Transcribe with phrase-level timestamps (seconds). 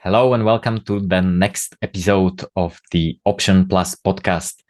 [0.00, 4.62] Hello and welcome to the next episode of the Option Plus podcast.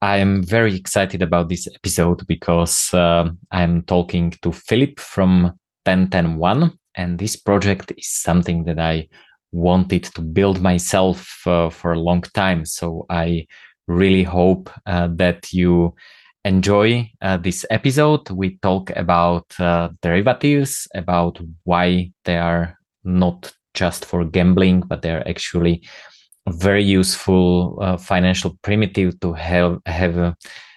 [0.00, 5.52] I am very excited about this episode because uh, I'm talking to Philipp from
[5.84, 9.08] 10101, and this project is something that I
[9.52, 12.64] wanted to build myself uh, for a long time.
[12.64, 13.46] So I
[13.86, 15.94] really hope uh, that you
[16.46, 18.30] enjoy uh, this episode.
[18.30, 25.28] We talk about uh, derivatives, about why they are not just for gambling, but they're
[25.28, 25.82] actually
[26.48, 30.34] very useful uh, financial primitive to have have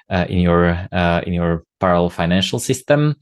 [0.09, 3.16] uh, in your uh, in your parallel financial system.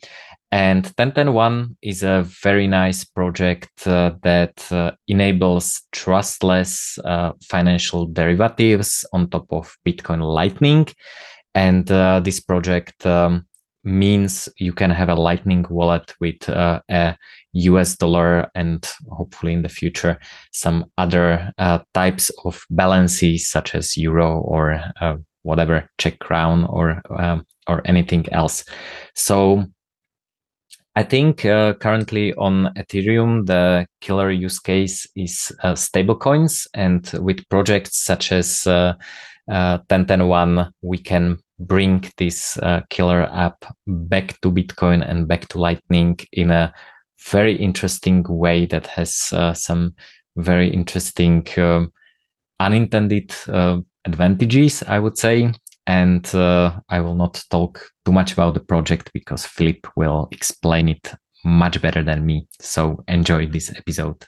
[0.52, 9.04] And 10101 is a very nice project uh, that uh, enables trustless uh, financial derivatives
[9.12, 10.88] on top of Bitcoin Lightning.
[11.56, 11.88] And
[12.24, 13.48] this project um,
[13.86, 17.16] means you can have a Lightning wallet with uh, a
[17.54, 20.18] US dollar and hopefully in the future
[20.52, 27.02] some other uh, types of balances such as euro or uh, whatever Czech crown or
[27.18, 28.66] um, or anything else.
[29.14, 29.66] So
[30.96, 37.48] I think uh, currently on Ethereum the killer use case is uh, stablecoins, and with
[37.50, 38.94] projects such as uh,
[39.48, 46.18] 10101, we can bring this uh, killer app back to Bitcoin and back to Lightning
[46.34, 46.74] in a
[47.30, 49.96] very interesting way that has uh, some
[50.36, 51.92] very interesting um,
[52.60, 55.52] unintended uh, advantages, I would say.
[55.88, 60.90] And uh, I will not talk too much about the project because Philipp will explain
[60.90, 62.48] it much better than me.
[62.60, 64.26] So enjoy this episode.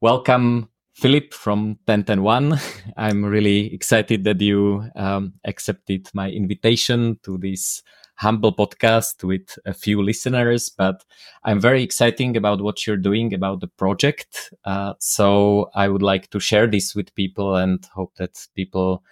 [0.00, 2.58] Welcome Philipp from 10101.
[2.96, 7.82] I'm really excited that you um, accepted my invitation to this
[8.16, 11.02] humble podcast with a few listeners, but
[11.44, 14.52] I'm very excited about what you're doing about the project.
[14.64, 19.02] Uh, so I would like to share this with people and hope that people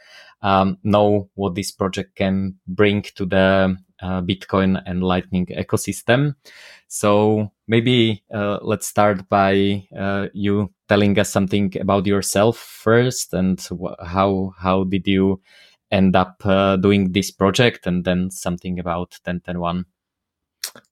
[0.42, 6.34] um, know what this project can bring to the uh, Bitcoin and Lightning ecosystem.
[6.88, 13.60] So maybe uh, let's start by uh, you telling us something about yourself first and
[14.02, 15.40] how how did you
[15.90, 19.84] end up uh, doing this project and then something about 10101.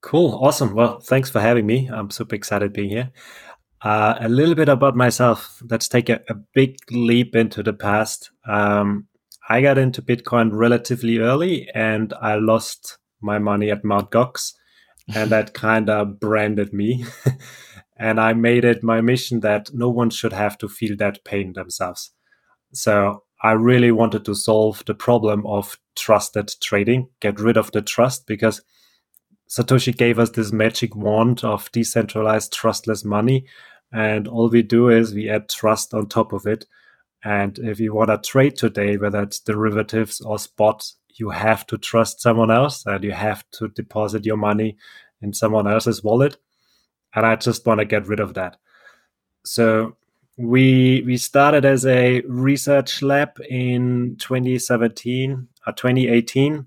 [0.00, 0.75] Cool, awesome.
[0.75, 1.88] Well, thanks for having me.
[1.92, 3.10] I'm super excited being here.
[3.80, 5.62] Uh, a little bit about myself.
[5.69, 8.30] Let's take a, a big leap into the past.
[8.46, 9.06] Um,
[9.48, 14.10] I got into Bitcoin relatively early and I lost my money at Mt.
[14.10, 14.53] Gox.
[15.14, 17.06] And that kind of branded me.
[17.97, 21.54] and I made it my mission that no one should have to feel that pain
[21.54, 22.10] themselves.
[22.75, 27.81] So I really wanted to solve the problem of trusted trading, get rid of the
[27.81, 28.60] trust because
[29.48, 33.47] Satoshi gave us this magic wand of decentralized trustless money.
[33.92, 36.66] And all we do is we add trust on top of it.
[37.24, 41.78] And if you want to trade today, whether it's derivatives or spot, you have to
[41.78, 44.76] trust someone else and you have to deposit your money
[45.20, 46.36] in someone else's wallet.
[47.14, 48.56] And I just want to get rid of that.
[49.44, 49.96] So
[50.36, 56.66] we we started as a research lab in 2017 or uh, 2018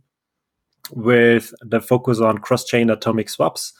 [0.91, 3.71] with the focus on cross-chain atomic swaps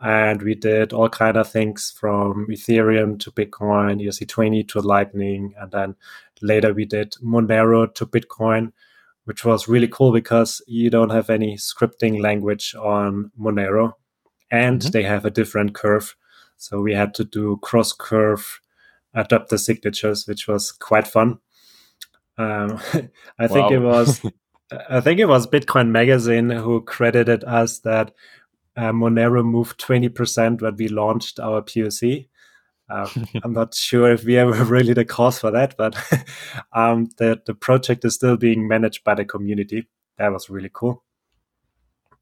[0.00, 5.70] and we did all kind of things from ethereum to bitcoin erc20 to lightning and
[5.72, 5.94] then
[6.42, 8.72] later we did monero to bitcoin
[9.26, 13.92] which was really cool because you don't have any scripting language on monero
[14.50, 14.90] and mm-hmm.
[14.90, 16.14] they have a different curve.
[16.56, 18.60] So we had to do cross curve
[19.14, 21.38] adapter signatures which was quite fun.
[22.38, 22.78] Um,
[23.38, 24.20] i think it was
[24.90, 28.12] I think it was Bitcoin Magazine who credited us that
[28.76, 32.28] uh, Monero moved 20% when we launched our POC.
[32.88, 35.96] Um, I'm not sure if we ever really the cause for that, but
[36.72, 39.88] um, the, the project is still being managed by the community.
[40.18, 41.04] That was really cool.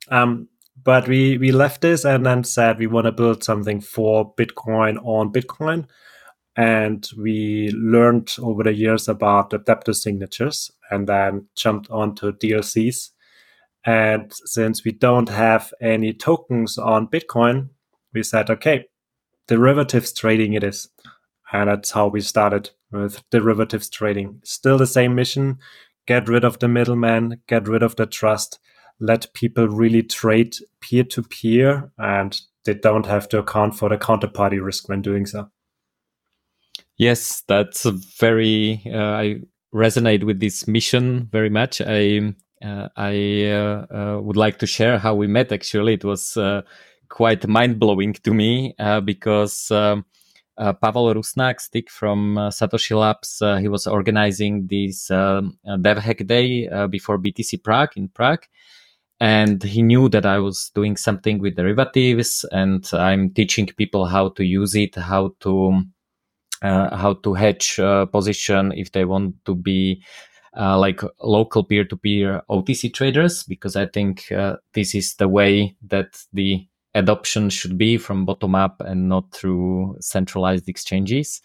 [0.08, 0.48] Um,
[0.82, 4.98] but we, we left this and then said we want to build something for Bitcoin
[5.04, 5.86] on Bitcoin.
[6.56, 13.10] And we learned over the years about adaptive signatures and then jumped onto DLCs.
[13.86, 17.68] And since we don't have any tokens on Bitcoin,
[18.14, 18.86] we said, okay,
[19.46, 20.88] derivatives trading it is.
[21.52, 24.40] And that's how we started with derivatives trading.
[24.44, 25.58] Still the same mission
[26.06, 28.58] get rid of the middleman, get rid of the trust,
[29.00, 33.96] let people really trade peer to peer, and they don't have to account for the
[33.96, 35.50] counterparty risk when doing so.
[36.96, 38.82] Yes, that's very.
[38.86, 39.36] Uh, I
[39.74, 41.80] resonate with this mission very much.
[41.80, 45.52] I uh, I uh, uh, would like to share how we met.
[45.52, 46.62] Actually, it was uh,
[47.08, 50.04] quite mind blowing to me uh, because um,
[50.56, 56.68] uh, Pavel Rusnak, stick from Satoshi Labs, he was organizing this um, Dev Hack Day
[56.88, 58.44] before BTC Prague in Prague.
[59.20, 64.30] And he knew that I was doing something with derivatives and I'm teaching people how
[64.30, 65.82] to use it, how to,
[66.62, 67.76] how to hedge
[68.12, 70.02] position if they want to be
[70.56, 76.22] uh, like local peer-to-peer OTC traders, because I think uh, this is the way that
[76.32, 81.42] the adoption should be from bottom up and not through centralized exchanges.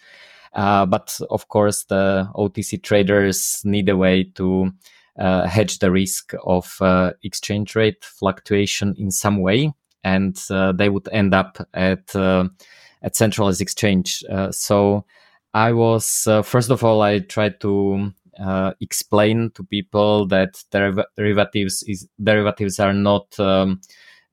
[0.52, 4.72] Uh, but of course, the OTC traders need a way to
[5.18, 9.72] uh, hedge the risk of uh, exchange rate fluctuation in some way,
[10.02, 12.14] and uh, they would end up at
[13.02, 14.22] at centralized exchange.
[14.50, 15.04] So
[15.54, 18.12] I was first of all, I tried to
[18.80, 23.80] explain to people that derivatives is derivatives are not um,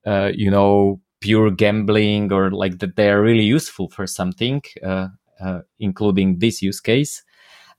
[0.06, 5.07] you know pure gambling or like that they are really useful for something, uh,
[5.39, 7.24] uh, including this use case.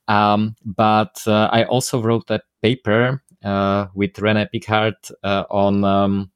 [0.09, 6.31] Um, but uh, I also wrote a paper uh, with Rene Pickhardt uh, on um,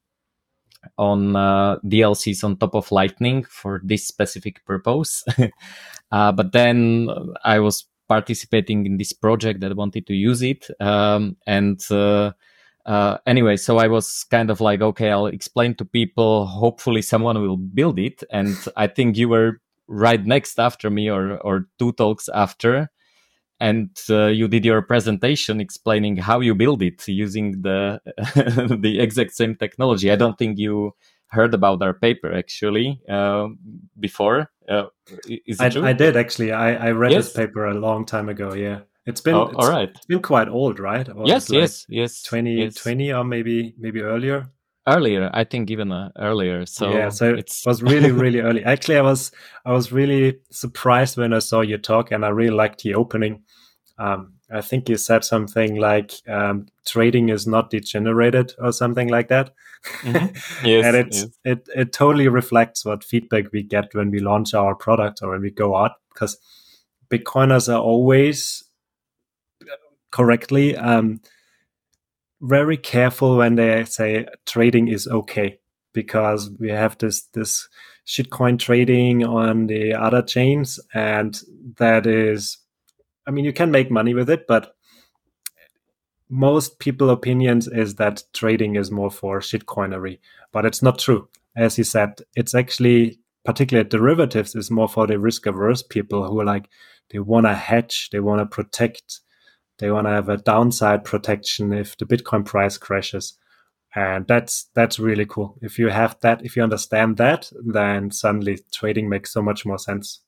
[0.97, 5.23] on uh, DLCs on top of Lightning for this specific purpose.
[6.11, 7.09] but then
[7.43, 11.81] I was participating in this project that wanted to use it, um, and
[12.85, 16.45] uh, anyway, so I was kind of like, okay, I'll explain to people.
[16.45, 18.23] Hopefully, someone will build it.
[18.29, 22.89] And I think you were right next after me, or or two talks after,
[23.59, 28.01] and uh, you did your presentation explaining how you build it using the
[28.81, 30.11] the exact same technology.
[30.11, 30.93] I don't think you
[31.33, 33.47] heard about our paper actually uh,
[33.99, 34.49] before.
[34.69, 34.85] Uh,
[35.27, 35.85] is it I, true?
[35.85, 36.51] I did actually.
[36.51, 37.25] I, I read yes?
[37.25, 38.53] this paper a long time ago.
[38.53, 38.81] Yeah.
[39.05, 39.89] It's been oh, it's, all right.
[39.89, 41.07] It's been quite old, right?
[41.09, 42.21] Or yes, like yes, yes.
[42.21, 43.15] 2020 yes.
[43.17, 44.49] or maybe maybe earlier.
[44.87, 46.65] Earlier, I think even uh, earlier.
[46.65, 48.63] So yeah, so it was really really early.
[48.63, 49.31] Actually, I was
[49.65, 53.43] I was really surprised when I saw your talk, and I really liked the opening.
[53.97, 59.29] Um, I think you said something like um, trading is not degenerated or something like
[59.29, 59.51] that.
[60.01, 60.65] Mm-hmm.
[60.67, 61.29] Yes, and it's, yes.
[61.43, 65.41] it it totally reflects what feedback we get when we launch our product or when
[65.41, 66.37] we go out because
[67.09, 68.63] Bitcoiners are always
[70.11, 71.19] correctly, um,
[72.41, 75.59] very careful when they say trading is okay
[75.93, 77.67] because we have this this
[78.05, 81.41] shitcoin trading on the other chains and
[81.77, 82.57] that is
[83.27, 84.75] i mean you can make money with it but
[86.29, 90.19] most people opinions is that trading is more for shitcoinery
[90.51, 95.19] but it's not true as you said it's actually particularly derivatives is more for the
[95.19, 96.69] risk averse people who are like
[97.11, 99.19] they want to hedge they want to protect
[99.79, 103.37] they want to have a downside protection if the Bitcoin price crashes.
[103.95, 105.57] And that's that's really cool.
[105.61, 109.77] If you have that, if you understand that, then suddenly trading makes so much more
[109.77, 110.21] sense.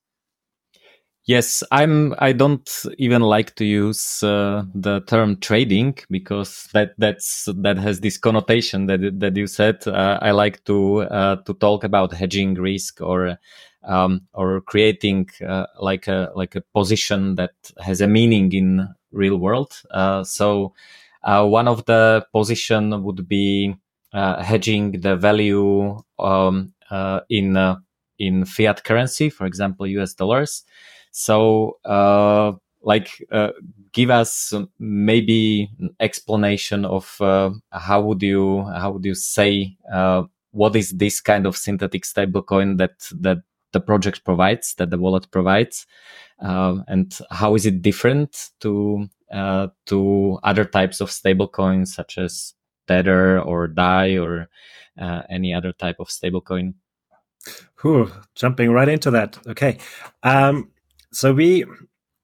[1.27, 2.13] Yes, I'm.
[2.19, 2.69] I don't
[2.99, 8.85] even like to use uh, the term trading because that that's that has this connotation
[8.85, 9.87] that that you said.
[9.87, 13.39] Uh, I like to uh, to talk about hedging risk or
[13.83, 19.37] um, or creating uh, like a like a position that has a meaning in real
[19.37, 19.81] world.
[19.89, 20.75] Uh, so
[21.23, 23.75] uh, one of the position would be
[24.13, 26.71] hedging the value um,
[27.29, 27.57] in
[28.19, 30.63] in fiat currency, for example, US dollars.
[31.17, 31.77] So
[32.81, 33.09] like
[33.93, 40.23] give us maybe an explanation of uh, how would you how would you say uh,
[40.51, 43.37] what is this kind of synthetic stablecoin that that
[43.71, 45.87] the project provides that the wallet provides
[46.41, 52.53] uh, and how is it different to uh, to other types of stablecoins such as
[52.87, 54.47] Tether or Dai or
[54.99, 56.73] uh, any other type of stablecoin?
[57.81, 59.37] Whew, jumping right into that.
[59.47, 59.77] Okay,
[60.23, 60.71] um,
[61.15, 61.65] so we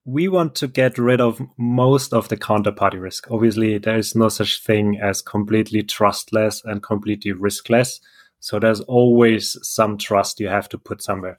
[0.05, 3.29] we want to get rid of most of the counterparty risk.
[3.29, 8.00] Obviously, there is no such thing as completely trustless and completely riskless.
[8.39, 11.38] So there's always some trust you have to put somewhere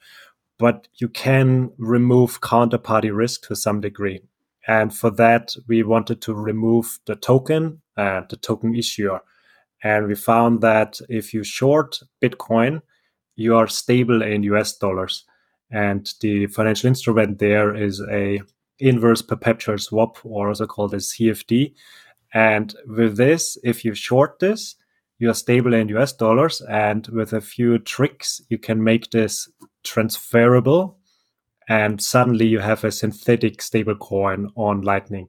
[0.63, 4.21] but you can remove counterparty risk to some degree.
[4.69, 9.23] And for that, we wanted to remove the token and the token issuer.
[9.83, 12.83] And we found that if you short Bitcoin,
[13.35, 15.25] you are stable in US dollars.
[15.73, 18.43] And the financial instrument there is a
[18.79, 21.75] inverse perpetual swap, or also called a CFD.
[22.35, 24.77] And with this, if you short this,
[25.19, 26.61] you are stable in US dollars.
[26.63, 29.49] And with a few tricks, you can make this
[29.85, 30.99] transferable.
[31.69, 35.29] And suddenly you have a synthetic stable coin on Lightning.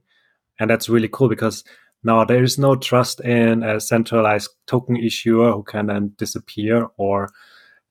[0.58, 1.64] And that's really cool because
[2.02, 7.30] now there is no trust in a centralized token issuer who can then disappear or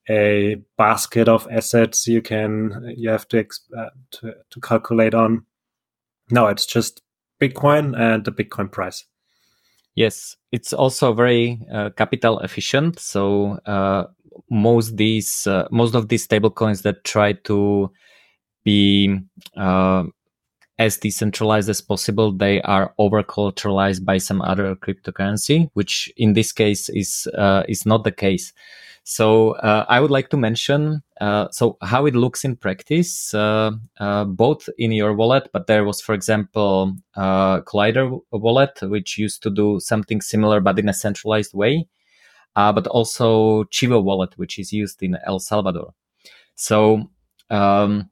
[0.10, 3.46] a basket of assets you can you have to
[3.78, 5.46] uh, to, to calculate on.
[6.30, 7.02] No, it's just
[7.42, 9.06] Bitcoin and the Bitcoin price.
[9.96, 13.00] Yes, it's also very uh, capital efficient.
[13.00, 14.06] So uh,
[14.50, 17.92] most these uh, most of these stablecoins that try to
[18.64, 19.20] be
[19.56, 20.04] uh,
[20.80, 26.52] as decentralized as possible, they are over collateralized by some other cryptocurrency, which in this
[26.52, 28.54] case is uh, is not the case.
[29.04, 33.72] So uh, I would like to mention uh, so how it looks in practice, uh,
[34.00, 39.44] uh both in your wallet, but there was, for example, uh, Kollider wallet, which used
[39.44, 41.88] to do something similar but in a centralized way,
[42.56, 45.94] uh, but also Chivo wallet, which is used in El Salvador.
[46.56, 47.10] So
[47.50, 48.10] um,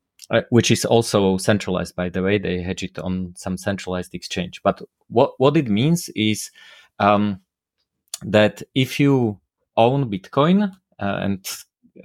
[0.50, 2.38] which is also centralized, by the way.
[2.38, 4.62] They hedge it on some centralized exchange.
[4.64, 6.52] But what what it means is
[7.00, 7.42] um,
[8.24, 9.40] that if you
[9.78, 11.46] own Bitcoin uh, and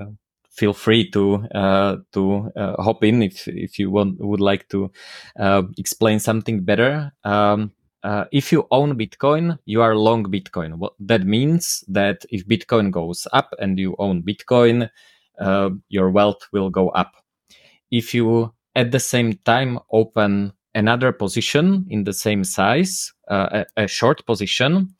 [0.00, 0.06] uh,
[0.50, 4.90] feel free to uh, to hop in if if you want would like to
[5.76, 7.12] explain something better.
[7.24, 7.72] Um,
[8.06, 10.76] uh, if you own Bitcoin, you are long Bitcoin.
[10.76, 14.88] What that means that if Bitcoin goes up and you own Bitcoin,
[15.40, 17.16] uh, your wealth will go up.
[17.90, 23.84] If you at the same time open another position in the same size, uh, a,
[23.84, 24.94] a, short position,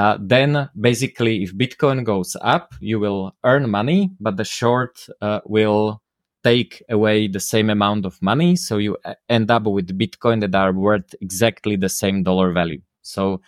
[0.00, 5.40] uh, then basically if bitcoin goes up you will earn money but the short uh,
[5.44, 6.00] will
[6.44, 8.56] take away the same amount of money.
[8.56, 12.80] So you uh, end up with bitcoin that are worth exactly the same dollar value.
[13.02, 13.40] So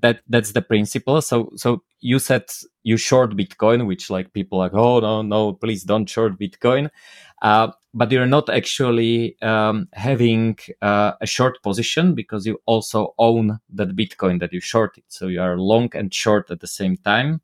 [0.00, 2.44] that that's the principle so so you said
[2.82, 6.90] you short bitcoin which like people like oh no no please don't short bitcoin
[7.42, 13.60] uh, but you're not actually um, having uh, a short position because you also own
[13.70, 15.04] that Bitcoin that you shorted.
[15.08, 17.40] So you are long and short at the same time.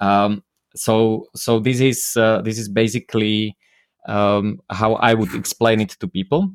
[0.00, 0.44] Um,
[0.74, 3.56] so so this is uh, this is basically
[4.08, 6.50] um, how I would explain it to people.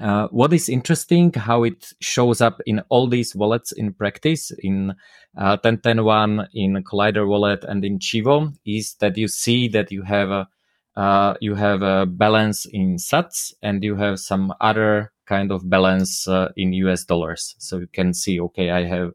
[0.00, 4.94] Uh, what is interesting, how it shows up in all these wallets in practice, in
[5.38, 10.30] uh, 10101, in Kollider wallet, and in Chivo, is that you see that you have
[10.30, 10.48] a
[10.96, 16.26] uh, you have a balance in sats and you have some other kind of balance
[16.26, 17.54] uh, in US dollars.
[17.58, 19.12] So you can see, okay, I have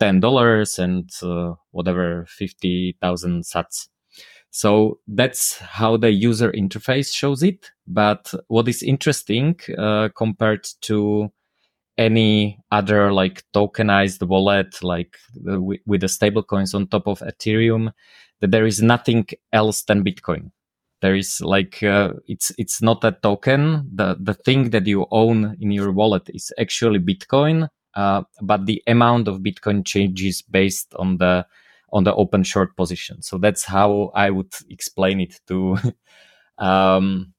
[0.00, 3.88] $10 and uh, whatever 50,000 sats.
[4.56, 7.70] So that's how the user interface shows it.
[7.86, 11.30] But what is interesting uh, compared to
[11.98, 17.92] any other like tokenized wallet, like with the stablecoins on top of Ethereum,
[18.40, 20.50] that there is nothing else than Bitcoin
[21.02, 25.54] there is like uh, it's it's not a token the the thing that you own
[25.60, 31.18] in your wallet is actually bitcoin uh, but the amount of bitcoin changes based on
[31.18, 31.44] the
[31.92, 35.76] on the open short position so that's how i would explain it to
[36.58, 37.32] um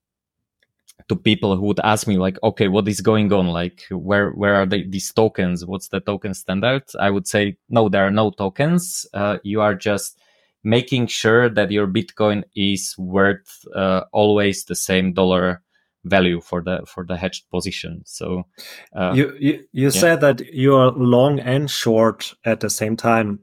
[1.07, 4.55] to people who would ask me like okay what is going on like where where
[4.55, 8.31] are they, these tokens what's the token standard i would say no there are no
[8.31, 10.19] tokens uh, you are just
[10.67, 15.61] making sure that your Bitcoin is worth uh, always the same dollar
[16.03, 18.01] value for the for the hedged position.
[18.05, 18.45] So
[18.93, 20.01] uh, you you, you yeah.
[20.01, 23.39] said that you are long and short at the same time.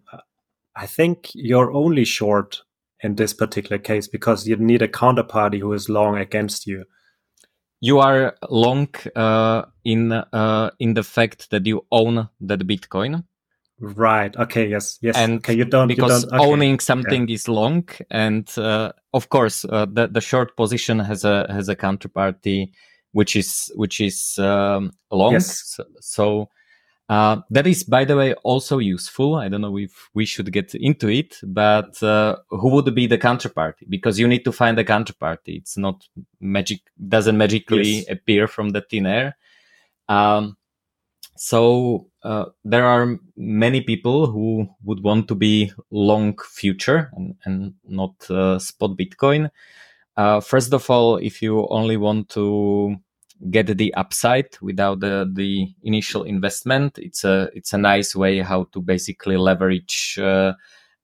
[0.77, 2.63] I think you're only short
[3.03, 6.85] in this particular case because you need a counterparty who is long against you.
[7.81, 13.25] You are long uh, in uh, in the fact that you own that Bitcoin
[13.81, 14.35] Right.
[14.37, 14.69] Okay.
[14.69, 14.99] Yes.
[15.03, 15.17] Yes.
[15.17, 16.51] And okay, you don't because you don't, okay.
[16.51, 17.35] owning something yeah.
[17.35, 21.75] is long, and uh, of course, uh, the the short position has a has a
[21.75, 22.71] counterparty
[23.13, 25.33] which is which is um, long.
[25.33, 25.75] Yes.
[25.75, 26.49] So, so
[27.09, 29.35] uh, that is, by the way, also useful.
[29.35, 33.19] I don't know if we should get into it, but uh, who would be the
[33.19, 33.89] counterparty?
[33.89, 35.59] Because you need to find a counterparty.
[35.59, 36.09] It's not
[36.41, 38.05] magic; doesn't magically yes.
[38.09, 39.37] appear from the thin air.
[40.09, 40.57] Um,
[41.37, 47.75] so uh, there are many people who would want to be long future and, and
[47.87, 49.51] not uh, spot Bitcoin.
[50.17, 52.97] Uh, first of all, if you only want to
[53.51, 58.65] get the upside without the, the initial investment, it's a it's a nice way how
[58.73, 60.53] to basically leverage uh,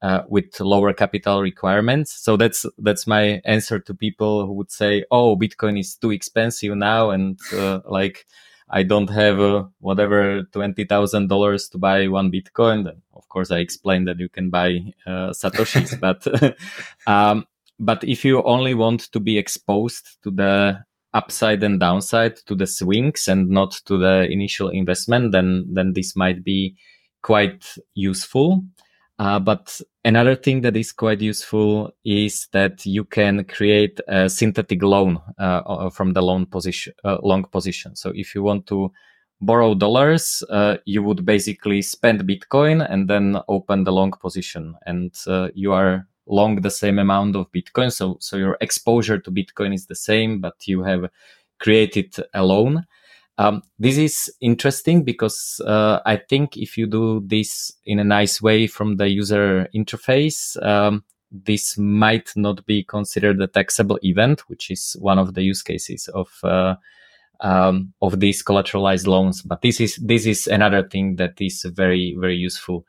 [0.02, 2.12] uh, with lower capital requirements.
[2.12, 6.76] So that's that's my answer to people who would say, "Oh, Bitcoin is too expensive
[6.76, 8.26] now," and uh, like
[8.68, 12.84] I don't have uh, whatever twenty thousand dollars to buy one Bitcoin.
[12.84, 16.26] Then of course I explained that you can buy uh, satoshis, but
[17.06, 17.46] um,
[17.78, 22.66] but if you only want to be exposed to the upside and downside, to the
[22.66, 26.76] swings, and not to the initial investment, then then this might be
[27.22, 28.64] quite useful.
[29.18, 34.82] Uh, but another thing that is quite useful is that you can create a synthetic
[34.82, 37.94] loan uh, from the loan position, uh, long position.
[37.94, 38.90] So if you want to
[39.42, 45.14] borrow dollars, uh, you would basically spend Bitcoin and then open the long position, and
[45.26, 47.92] uh, you are long the same amount of Bitcoin.
[47.92, 51.10] So so your exposure to Bitcoin is the same, but you have
[51.58, 52.86] created a loan.
[53.38, 58.42] Um, this is interesting because uh, I think if you do this in a nice
[58.42, 64.70] way from the user interface, um, this might not be considered a taxable event, which
[64.70, 66.74] is one of the use cases of uh,
[67.40, 69.42] um, of these collateralized loans.
[69.42, 72.84] But this is this is another thing that is very very useful.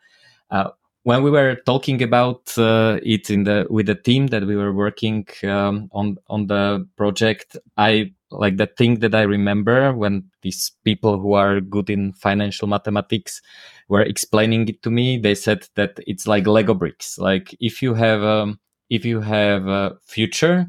[0.50, 0.72] Uh,
[1.04, 4.74] when we were talking about uh, it in the with the team that we were
[4.74, 10.72] working um, on on the project, I like the thing that I remember when these
[10.84, 13.42] people who are good in financial mathematics
[13.90, 15.18] were explaining it to me.
[15.18, 17.18] They said that it's like Lego bricks.
[17.18, 20.68] Like if you have um, if you have a future,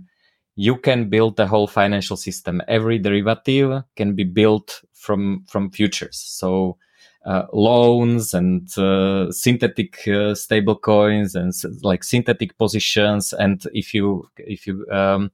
[0.57, 2.63] you can build the whole financial system.
[2.69, 6.19] Every derivative can be built from from futures.
[6.19, 6.79] So
[7.25, 11.53] uh, loans and uh, synthetic uh, stable coins and
[11.83, 13.33] like synthetic positions.
[13.33, 15.31] And if you if you um,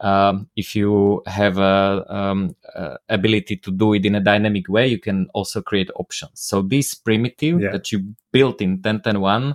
[0.00, 2.54] um, if you have a, um,
[3.08, 6.32] ability to do it in a dynamic way, you can also create options.
[6.34, 7.70] So this primitive yeah.
[7.72, 9.54] that you built in 10101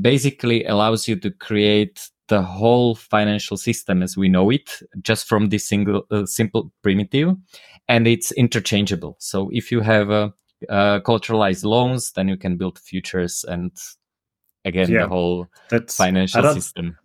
[0.00, 5.48] basically allows you to create the whole financial system as we know it just from
[5.48, 7.34] this single uh, simple primitive
[7.88, 10.32] and it's interchangeable so if you have a
[10.68, 13.72] uh, collateralized loans, then you can build futures and
[14.64, 16.96] again yeah, the whole that's, financial I system.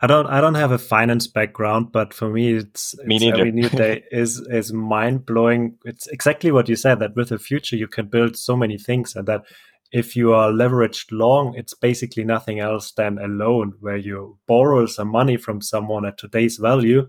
[0.00, 3.52] I don't I don't have a finance background, but for me it's, me it's every
[3.52, 5.76] new day is is mind blowing.
[5.84, 9.14] It's exactly what you said that with the future you can build so many things
[9.14, 9.44] and that
[9.92, 14.86] if you are leveraged long, it's basically nothing else than a loan where you borrow
[14.86, 17.06] some money from someone at today's value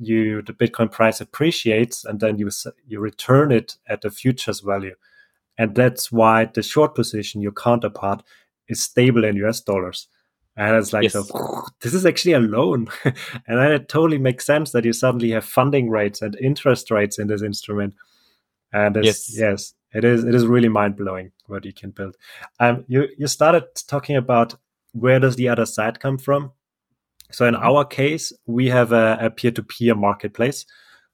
[0.00, 2.50] you the Bitcoin price appreciates and then you
[2.86, 4.94] you return it at the futures value,
[5.58, 8.22] and that's why the short position, your counterpart,
[8.68, 10.08] is stable in US dollars.
[10.56, 11.12] And it's like, yes.
[11.12, 12.88] so, this is actually a loan.
[13.04, 13.14] and
[13.46, 17.28] then it totally makes sense that you suddenly have funding rates and interest rates in
[17.28, 17.94] this instrument.
[18.72, 20.24] And yes, yes, it is.
[20.24, 22.16] It is really mind blowing what you can build.
[22.58, 24.54] Um, you you started talking about
[24.92, 26.52] where does the other side come from?
[27.30, 30.66] So in our case, we have a peer to peer marketplace.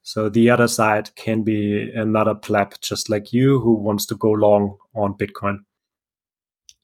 [0.02, 4.30] So the other side can be another pleb just like you who wants to go
[4.30, 5.58] long on Bitcoin.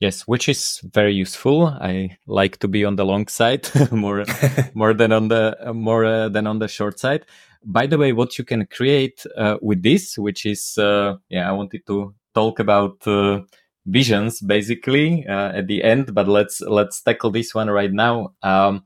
[0.00, 1.68] Yes, which is very useful.
[1.68, 4.24] I like to be on the long side more
[4.74, 7.24] more than on the more uh, than on the short side.
[7.64, 11.52] By the way, what you can create uh, with this, which is uh, yeah, I
[11.52, 13.42] wanted to talk about uh,
[13.86, 18.34] visions basically uh, at the end, but let's let's tackle this one right now.
[18.42, 18.82] Um,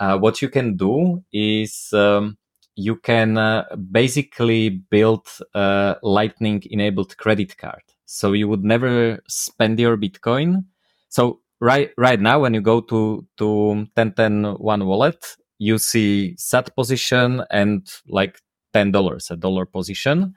[0.00, 2.36] uh, what you can do is um,
[2.76, 7.82] you can uh, basically build a lightning enabled credit card.
[8.04, 10.64] So you would never spend your bitcoin.
[11.08, 13.46] So right right now when you go to to
[13.94, 15.24] 1010 wallet
[15.58, 18.40] you see sat position and like
[18.74, 20.34] $10 a dollar position.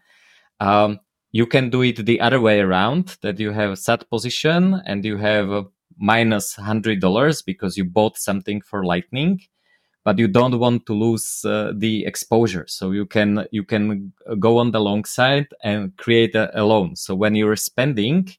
[0.59, 0.99] Um,
[1.31, 5.17] you can do it the other way around that you have sat position and you
[5.17, 5.65] have
[5.97, 9.41] minus $100 because you bought something for lightning
[10.03, 12.63] but you don't want to lose uh, the exposure.
[12.69, 16.95] So you can you can go on the long side and create a, a loan.
[16.95, 18.29] So when you're spending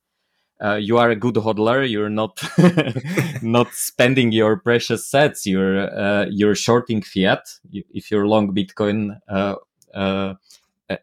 [0.61, 1.89] uh, you are a good hodler.
[1.89, 2.43] You're not
[3.43, 5.47] not spending your precious sats.
[5.47, 7.43] You're uh, you're shorting fiat.
[7.73, 9.55] If you're long bitcoin uh,
[9.95, 10.35] uh,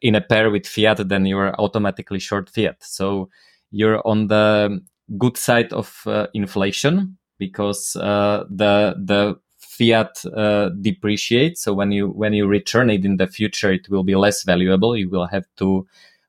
[0.02, 2.84] in a pair with fiat then you're automatically short fiat.
[2.84, 3.30] So
[3.72, 4.82] you're on the
[5.18, 11.62] good side of uh, inflation because uh, the the fiat uh, depreciates.
[11.62, 14.96] So when you when you return it in the future it will be less valuable.
[14.96, 15.88] You will have to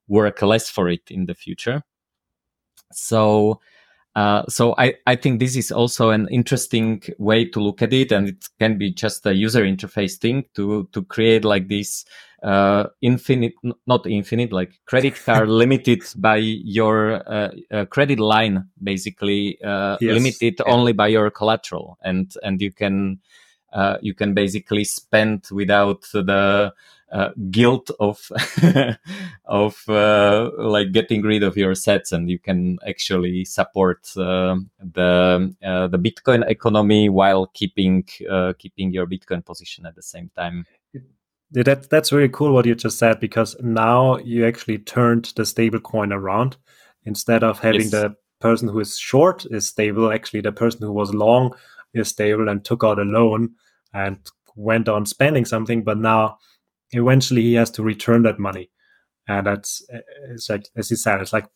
[0.09, 1.83] work less for it in the future.
[2.93, 3.61] So
[4.17, 8.13] uh, so I, I think this is also an interesting way to look at it,
[8.13, 12.07] and it can be just a user interface thing to to create like this
[12.43, 13.53] uh, infinite,
[13.87, 20.15] not infinite, like credit card limited by your uh, uh, credit line, basically uh, yes.
[20.15, 20.73] limited yeah.
[20.73, 23.21] only by your collateral, and and you can
[23.75, 26.73] uh, you can basically spend without the
[27.13, 28.31] uh, guilt of
[29.45, 35.55] of uh, like getting rid of your sats, and you can actually support uh, the
[35.65, 40.65] uh, the Bitcoin economy while keeping uh, keeping your Bitcoin position at the same time.
[41.53, 45.79] That that's really cool what you just said because now you actually turned the stable
[45.79, 46.57] coin around
[47.05, 47.91] instead of having yes.
[47.93, 50.13] the person who is short is stable.
[50.13, 51.55] Actually, the person who was long
[51.95, 53.55] is stable and took out a loan
[53.95, 54.19] and
[54.57, 56.39] went on spending something, but now
[56.93, 58.71] eventually he has to return that money.
[59.29, 59.85] And that's
[60.31, 61.47] it's like as you said, it's like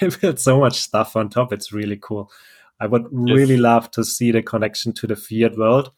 [0.20, 1.52] build so much stuff on top.
[1.52, 2.30] It's really cool.
[2.80, 3.62] I would really yes.
[3.62, 5.90] love to see the connection to the fiat world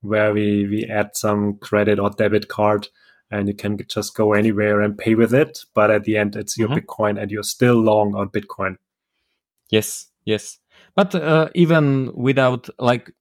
[0.00, 2.88] where we we add some credit or debit card
[3.30, 5.60] and you can just go anywhere and pay with it.
[5.74, 6.78] But at the end, it's your mm-hmm.
[6.78, 8.76] Bitcoin and you're still long on Bitcoin.
[9.70, 10.58] Yes, yes.
[10.94, 13.12] But uh, even without like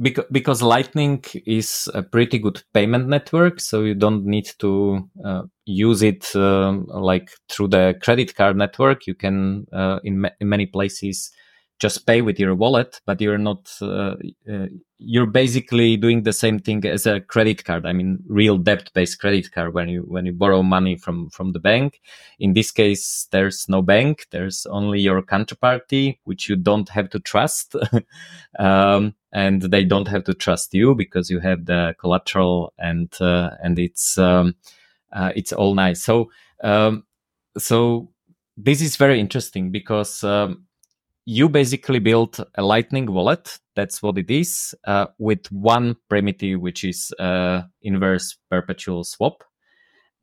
[0.00, 5.42] because, because lightning is a pretty good payment network so you don't need to uh,
[5.64, 9.06] use it uh, like through the credit card network.
[9.06, 11.30] You can uh, in, ma- in many places
[11.82, 14.14] just pay with your wallet, but you're not, uh,
[14.48, 14.66] uh,
[14.98, 17.84] you're basically doing the same thing as a credit card.
[17.84, 21.50] I mean, real debt based credit card when you, when you borrow money from, from
[21.50, 22.00] the bank.
[22.38, 24.26] In this case, there's no bank.
[24.30, 27.74] There's only your counterparty, which you don't have to trust.
[28.60, 33.50] um, and they don't have to trust you because you have the collateral and, uh,
[33.60, 34.54] and it's, um,
[35.12, 36.00] uh, it's all nice.
[36.00, 36.30] So,
[36.62, 37.02] um,
[37.58, 38.12] so
[38.56, 40.64] this is very interesting because, um,
[41.24, 43.58] you basically built a Lightning wallet.
[43.74, 49.44] That's what it is, uh, with one primitive, which is uh, inverse perpetual swap.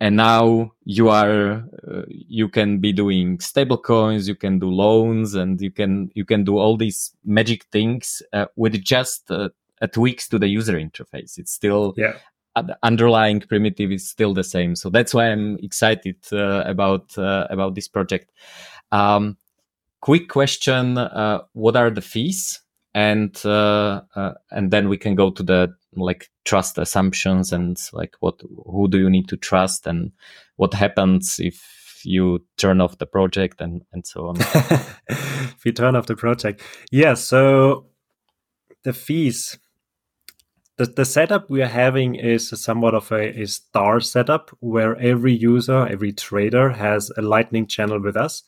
[0.01, 5.35] And now you are, uh, you can be doing stable coins, you can do loans,
[5.35, 9.49] and you can you can do all these magic things uh, with just uh,
[9.81, 11.37] a tweaks to the user interface.
[11.37, 12.13] It's still yeah.
[12.55, 14.75] The underlying primitive is still the same.
[14.75, 18.31] So that's why I'm excited uh, about about this project.
[18.91, 19.37] Um,
[20.01, 22.61] quick question uh, what are the fees?
[22.93, 28.15] And uh, uh, and then we can go to the like trust assumptions and like
[28.19, 30.11] what who do you need to trust and
[30.55, 34.37] what happens if you turn off the project and and so on.
[35.09, 36.61] If you turn off the project.
[36.91, 37.85] Yeah so
[38.83, 39.59] the fees
[40.77, 45.33] the, the setup we are having is somewhat of a, a star setup where every
[45.33, 48.43] user every trader has a lightning channel with us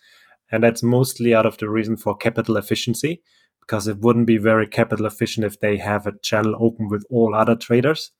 [0.51, 3.21] and that's mostly out of the reason for capital efficiency,
[3.61, 7.33] because it wouldn't be very capital efficient if they have a channel open with all
[7.33, 8.11] other traders.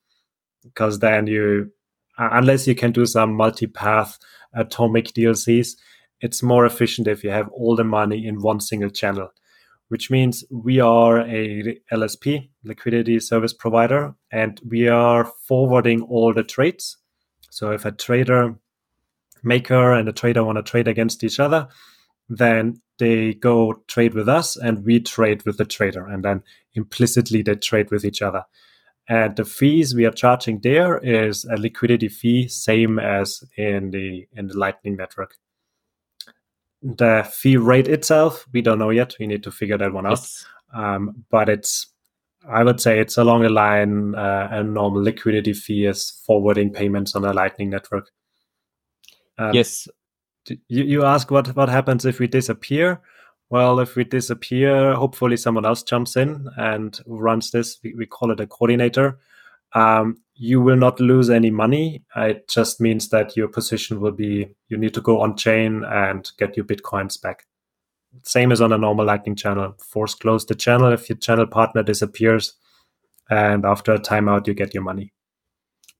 [0.62, 1.70] Because then you,
[2.16, 4.18] unless you can do some multi path
[4.54, 5.76] atomic DLCs,
[6.20, 9.28] it's more efficient if you have all the money in one single channel,
[9.88, 16.44] which means we are a LSP, liquidity service provider, and we are forwarding all the
[16.44, 16.96] trades.
[17.50, 18.54] So if a trader
[19.42, 21.68] maker and a trader want to trade against each other,
[22.36, 26.42] then they go trade with us and we trade with the trader and then
[26.74, 28.44] implicitly they trade with each other.
[29.08, 34.26] And the fees we are charging there is a liquidity fee same as in the
[34.32, 35.34] in the lightning network.
[36.80, 39.16] The fee rate itself we don't know yet.
[39.18, 40.46] We need to figure that one yes.
[40.72, 41.88] out um, but it's
[42.48, 47.14] i would say it's along the line uh, a normal liquidity fee is forwarding payments
[47.14, 48.10] on a lightning network.
[49.38, 49.88] Um, yes
[50.48, 53.00] you, you ask what what happens if we disappear?
[53.50, 57.78] Well if we disappear hopefully someone else jumps in and runs this.
[57.82, 59.18] We, we call it a coordinator.
[59.74, 62.02] Um, you will not lose any money.
[62.16, 66.30] It just means that your position will be you need to go on chain and
[66.38, 67.46] get your bitcoins back.
[68.24, 69.74] Same as on a normal lightning channel.
[69.82, 72.54] Force close the channel if your channel partner disappears
[73.30, 75.12] and after a timeout you get your money.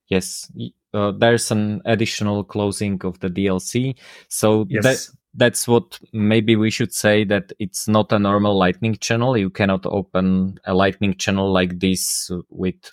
[0.08, 0.50] Yes
[0.94, 3.96] uh, there's an additional closing of the DLC.
[4.28, 4.84] So yes.
[4.84, 9.36] that that's what maybe we should say that it's not a normal lightning channel.
[9.36, 12.92] You cannot open a lightning channel like this with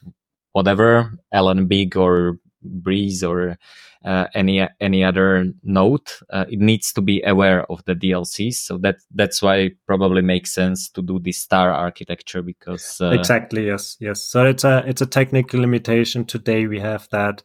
[0.53, 3.57] whatever Alan LNBig or Breeze or
[4.05, 6.09] uh, any any other node.
[6.29, 8.55] Uh, it needs to be aware of the DLCs.
[8.55, 13.11] So that that's why it probably makes sense to do the star architecture because uh,
[13.11, 14.21] exactly yes yes.
[14.21, 16.25] So it's a it's a technical limitation.
[16.25, 17.43] Today we have that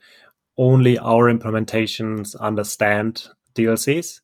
[0.56, 4.20] only our implementations understand DLCs.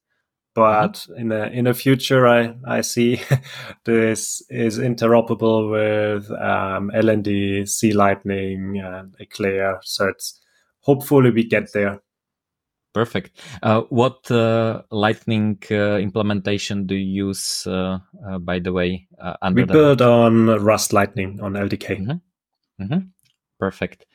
[0.55, 1.21] But mm-hmm.
[1.21, 3.21] in the in the future, I I see
[3.85, 9.81] this is interoperable with um, LND, C Lightning, and Eclair.
[9.83, 10.41] So it's
[10.81, 12.01] hopefully we get there.
[12.93, 13.39] Perfect.
[13.63, 19.07] Uh, what uh, Lightning uh, implementation do you use, uh, uh, by the way?
[19.21, 22.01] Uh, we build on Rust Lightning on LDK.
[22.01, 22.83] Mm-hmm.
[22.83, 22.99] Mm-hmm.
[23.61, 24.07] Perfect.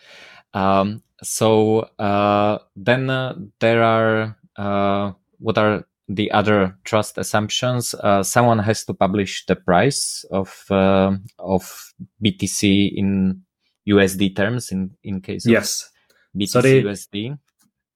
[0.54, 7.94] Um, so uh, then uh, there are uh, what are the other trust assumptions?
[7.96, 13.42] Uh, someone has to publish the price of uh, of BTC in
[13.88, 15.90] USD terms in in case yes
[16.36, 17.38] BTC so they, USD.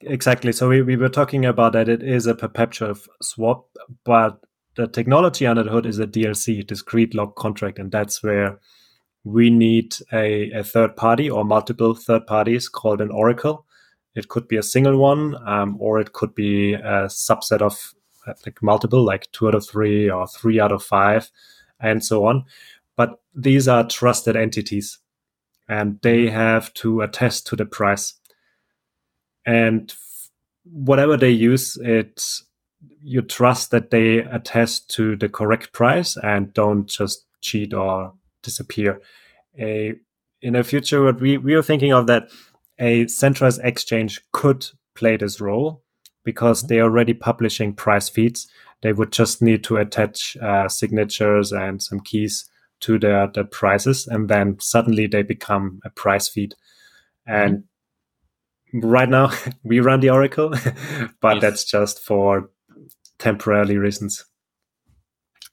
[0.01, 0.51] Exactly.
[0.53, 3.67] So we, we were talking about that it is a perpetual swap,
[4.05, 4.39] but
[4.75, 8.59] the technology under the hood is a DLC, discreet log contract, and that's where
[9.23, 13.65] we need a, a third party or multiple third parties called an oracle.
[14.15, 17.93] It could be a single one, um, or it could be a subset of
[18.27, 21.29] uh, like multiple, like two out of three or three out of five,
[21.79, 22.45] and so on.
[22.95, 24.99] But these are trusted entities,
[25.67, 28.13] and they have to attest to the price.
[29.45, 29.93] And
[30.63, 32.23] whatever they use, it
[33.01, 39.01] you trust that they attest to the correct price and don't just cheat or disappear.
[39.59, 39.95] A
[40.41, 42.29] in the future, what we, we are thinking of that
[42.79, 45.83] a centralized exchange could play this role
[46.23, 46.67] because mm-hmm.
[46.67, 48.47] they're already publishing price feeds.
[48.81, 52.49] They would just need to attach uh, signatures and some keys
[52.81, 56.55] to their, their prices, and then suddenly they become a price feed.
[57.27, 57.63] And
[58.73, 58.87] mm-hmm.
[58.87, 59.31] right now,
[59.63, 60.49] we run the Oracle,
[61.21, 61.41] but yes.
[61.41, 62.49] that's just for
[63.17, 64.25] temporary reasons.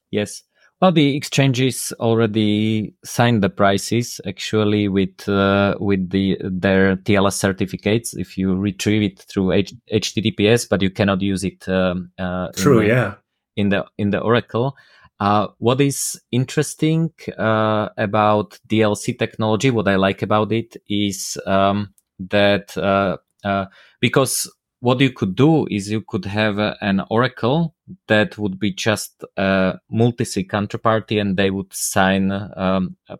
[0.09, 0.43] Yes.
[0.79, 8.15] Well, the exchanges already signed the prices actually with uh, with the their TLS certificates.
[8.15, 11.67] If you retrieve it through H- HTTPS, but you cannot use it.
[11.67, 12.81] Um, uh, True.
[12.81, 13.13] In the, yeah.
[13.55, 14.77] In the in the Oracle.
[15.19, 21.91] Uh, what is interesting uh, about DLC technology, what I like about it, is um,
[22.19, 23.65] that uh, uh,
[23.99, 24.47] because
[24.87, 27.75] what you could do is you could have a, an oracle
[28.07, 33.17] that would be just a multi-sig counterparty and they would sign um, a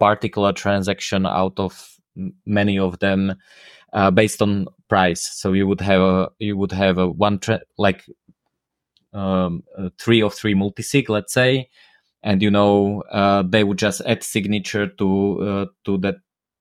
[0.00, 1.96] particular transaction out of
[2.44, 3.36] many of them
[3.92, 5.22] uh, based on price.
[5.22, 8.04] So you would have a you would have a one tra- like
[9.12, 9.62] um,
[10.00, 11.70] three of three multi-sig let's say
[12.24, 16.16] and you know uh, they would just add signature to uh, to that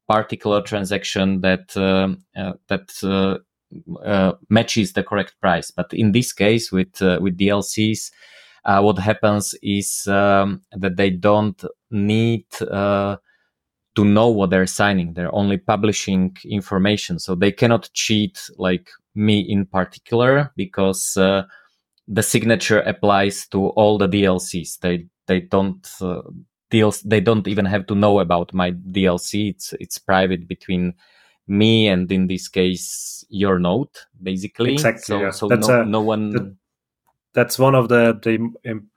[0.07, 3.37] particular transaction that um, uh, that uh, uh,
[4.49, 5.71] matches the correct price.
[5.71, 8.11] But in this case, with uh, with DLCs,
[8.65, 13.17] uh, what happens is um, that they don't need uh,
[13.95, 15.13] to know what they're signing.
[15.13, 21.43] They're only publishing information, so they cannot cheat like me in particular because uh,
[22.07, 24.79] the signature applies to all the DLCs.
[24.79, 25.87] They they don't.
[26.01, 26.21] Uh,
[26.71, 29.49] deals they don't even have to know about my DLC.
[29.51, 30.93] It's it's private between
[31.47, 33.89] me and in this case your node
[34.21, 34.73] basically.
[34.73, 35.31] Exactly so, yeah.
[35.31, 36.55] so that's no, a, no one that,
[37.33, 38.51] that's one of the the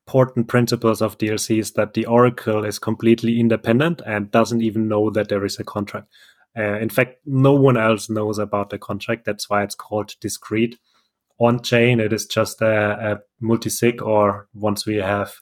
[0.06, 5.11] important principles of DLC is that the oracle is completely independent and doesn't even know
[5.11, 6.08] that there is a contract.
[6.56, 9.24] Uh, in fact no one else knows about the contract.
[9.24, 10.78] That's why it's called discreet.
[11.38, 15.34] On chain it is just a, a multi-sig or once we have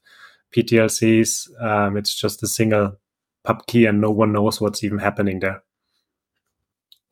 [0.55, 2.97] ptlcs um, it's just a single
[3.45, 5.63] pub key and no one knows what's even happening there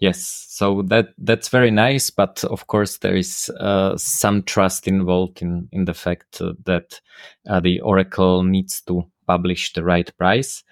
[0.05, 5.41] Yes, so that that's very nice, but of course there is uh, some trust involved
[5.41, 7.01] in in the fact uh, that
[7.49, 10.63] uh, the Oracle needs to publish the right price.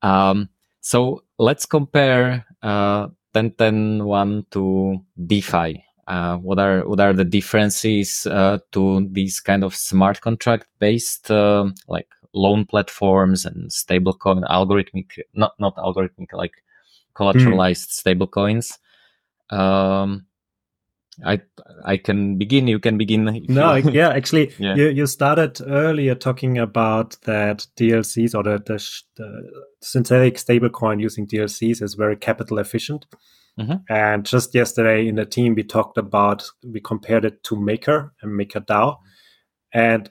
[0.00, 0.48] Um,
[0.80, 5.84] so let's compare uh, 10101 to DeFi.
[6.06, 11.30] Uh, what are what are the differences uh, to these kind of smart contract based
[11.30, 16.64] uh, like loan platforms and stablecoin algorithmic not not algorithmic like
[17.14, 17.90] collateralized mm.
[17.90, 18.78] stable coins.
[19.50, 20.26] Um,
[21.24, 21.40] I
[21.84, 22.66] I can begin.
[22.68, 23.44] You can begin.
[23.48, 24.74] No, yeah, actually, yeah.
[24.74, 29.50] you you started earlier talking about that DLCs or the, the, the
[29.82, 33.06] synthetic stablecoin using DLCs is very capital efficient.
[33.58, 33.92] Mm-hmm.
[33.92, 38.36] And just yesterday in the team, we talked about we compared it to Maker and
[38.36, 38.98] Maker DAO,
[39.72, 40.10] and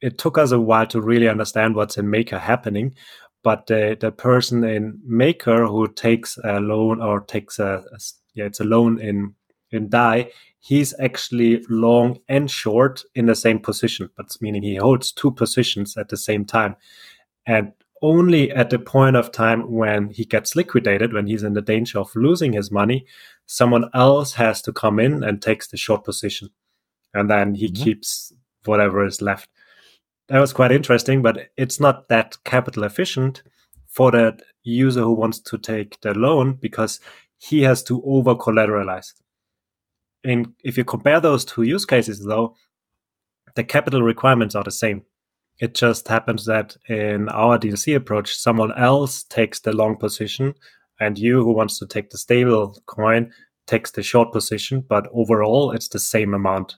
[0.00, 2.94] it took us a while to really understand what's in Maker happening
[3.46, 7.98] but the, the person in maker who takes a loan or takes a, a
[8.34, 9.36] yeah it's a loan in
[9.70, 10.28] in dai
[10.58, 15.96] he's actually long and short in the same position but meaning he holds two positions
[15.96, 16.74] at the same time.
[17.46, 17.70] And
[18.02, 22.00] only at the point of time when he gets liquidated when he's in the danger
[22.00, 23.06] of losing his money
[23.46, 26.48] someone else has to come in and takes the short position.
[27.14, 27.84] And then he mm-hmm.
[27.84, 28.32] keeps
[28.64, 29.48] whatever is left
[30.28, 33.42] that was quite interesting, but it's not that capital efficient
[33.88, 37.00] for the user who wants to take the loan because
[37.38, 39.12] he has to over collateralize.
[40.24, 42.56] And if you compare those two use cases, though,
[43.54, 45.02] the capital requirements are the same.
[45.60, 50.54] It just happens that in our DLC approach, someone else takes the long position,
[51.00, 53.32] and you who wants to take the stable coin
[53.66, 54.84] takes the short position.
[54.86, 56.76] But overall, it's the same amount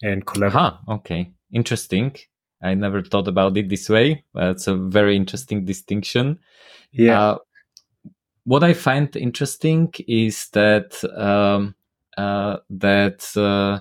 [0.00, 0.62] in collateral.
[0.62, 2.14] Huh, okay, interesting.
[2.64, 4.24] I never thought about it this way.
[4.34, 6.38] it's a very interesting distinction.
[6.92, 7.20] Yeah.
[7.20, 7.38] Uh,
[8.44, 11.74] what I find interesting is that um,
[12.16, 13.80] uh, that uh,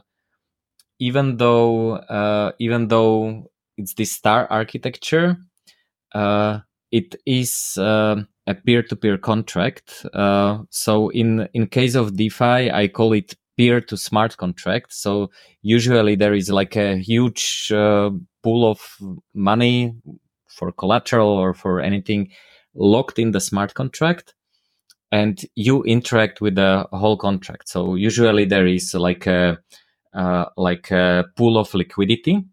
[1.00, 5.38] even though uh, even though it's the star architecture.
[6.14, 6.60] Uh,
[6.92, 10.06] it is uh, a peer-to-peer contract.
[10.14, 14.94] Uh, so in in case of DeFi, I call it peer to smart contract.
[14.94, 18.12] So usually there is like a huge uh,
[18.44, 18.80] pool of
[19.34, 19.96] money
[20.48, 22.30] for collateral or for anything
[22.76, 24.34] locked in the smart contract
[25.14, 27.70] and you interact with the whole contract.
[27.70, 29.60] So usually there is like a
[30.14, 32.44] uh, like a pool of liquidity,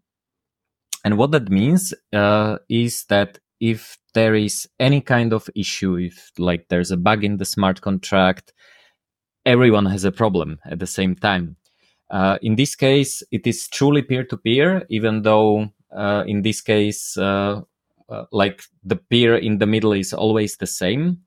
[1.03, 6.31] and what that means uh, is that if there is any kind of issue, if
[6.37, 8.53] like there's a bug in the smart contract,
[9.45, 11.55] everyone has a problem at the same time.
[12.11, 15.69] Uh, in this case, it is truly peer to peer, even though
[16.25, 17.61] in this case, uh,
[18.09, 21.21] uh, like the peer in the middle is always the same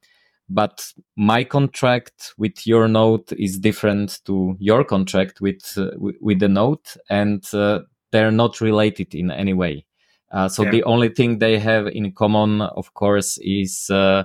[0.49, 6.49] but my contract with your node is different to your contract with uh, with the
[6.49, 7.81] node and uh,
[8.13, 9.85] they're not related in any way
[10.33, 10.71] uh, so yeah.
[10.71, 14.25] the only thing they have in common of course is uh,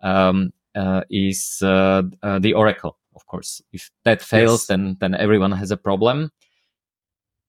[0.00, 2.02] um, uh, is uh,
[2.40, 4.66] the oracle of course if that fails yes.
[4.68, 6.30] then then everyone has a problem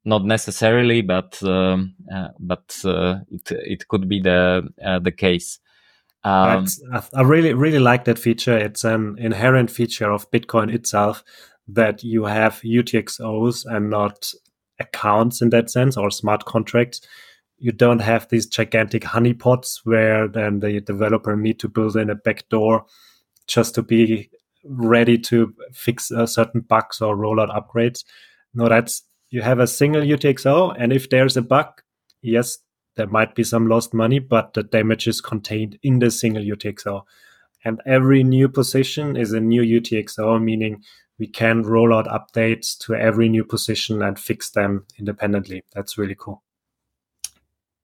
[0.09, 1.95] not necessarily but um,
[2.39, 4.67] but it it could be the
[5.03, 5.59] the case
[6.23, 6.65] um,
[7.13, 8.57] I really, really like that feature.
[8.57, 11.23] It's an inherent feature of Bitcoin itself
[11.67, 14.33] that you have UTXOs and not
[14.79, 17.01] accounts in that sense or smart contracts.
[17.57, 22.15] You don't have these gigantic honeypots where then the developer need to build in a
[22.15, 22.85] backdoor
[23.47, 24.29] just to be
[24.65, 28.03] ready to fix uh, certain bugs or roll out upgrades.
[28.53, 31.81] No, that's you have a single UTXO, and if there's a bug,
[32.21, 32.59] yes,
[32.95, 37.03] there might be some lost money, but the damage is contained in the single UTXO.
[37.63, 40.83] And every new position is a new UTXO, meaning
[41.17, 45.63] we can roll out updates to every new position and fix them independently.
[45.73, 46.43] That's really cool.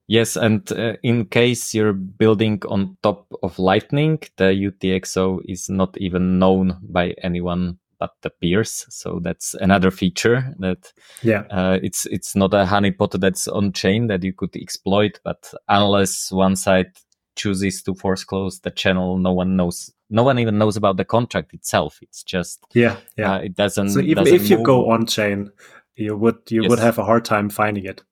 [0.07, 5.97] Yes, and uh, in case you're building on top of Lightning, the UTXO is not
[5.97, 8.85] even known by anyone but the peers.
[8.89, 14.07] So that's another feature that yeah, uh, it's it's not a honeypot that's on chain
[14.07, 16.91] that you could exploit, but unless one side
[17.35, 19.91] chooses to force close the channel, no one knows.
[20.09, 21.99] No one even knows about the contract itself.
[22.01, 23.33] It's just yeah, yeah.
[23.33, 23.89] Uh, it doesn't.
[23.89, 25.51] So even doesn't if you go on chain,
[25.95, 26.69] you would you yes.
[26.69, 28.03] would have a hard time finding it.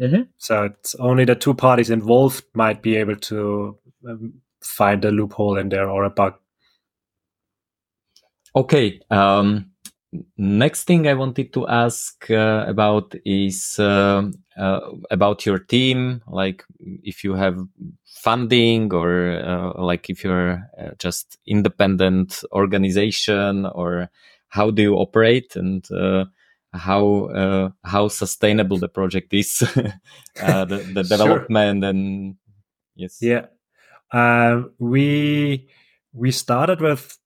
[0.00, 0.22] Mm-hmm.
[0.38, 5.58] So it's only the two parties involved might be able to um, find a loophole
[5.58, 6.34] in there or a bug.
[8.54, 9.00] Okay.
[9.10, 9.72] Um,
[10.36, 16.22] next thing I wanted to ask uh, about is uh, uh, about your team.
[16.26, 17.58] Like, if you have
[18.04, 24.10] funding, or uh, like if you're uh, just independent organization, or
[24.48, 26.26] how do you operate, and uh,
[26.74, 29.58] how how sustainable the project is,
[30.34, 31.90] the, the development, sure.
[31.90, 32.36] and
[32.96, 33.46] yes, yeah.
[34.78, 35.68] we
[36.12, 37.16] we started with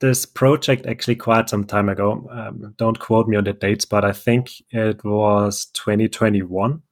[0.00, 2.28] this project actually quite some time ago.
[2.30, 6.82] Um, don't quote me on the dates, but I think it was 2021,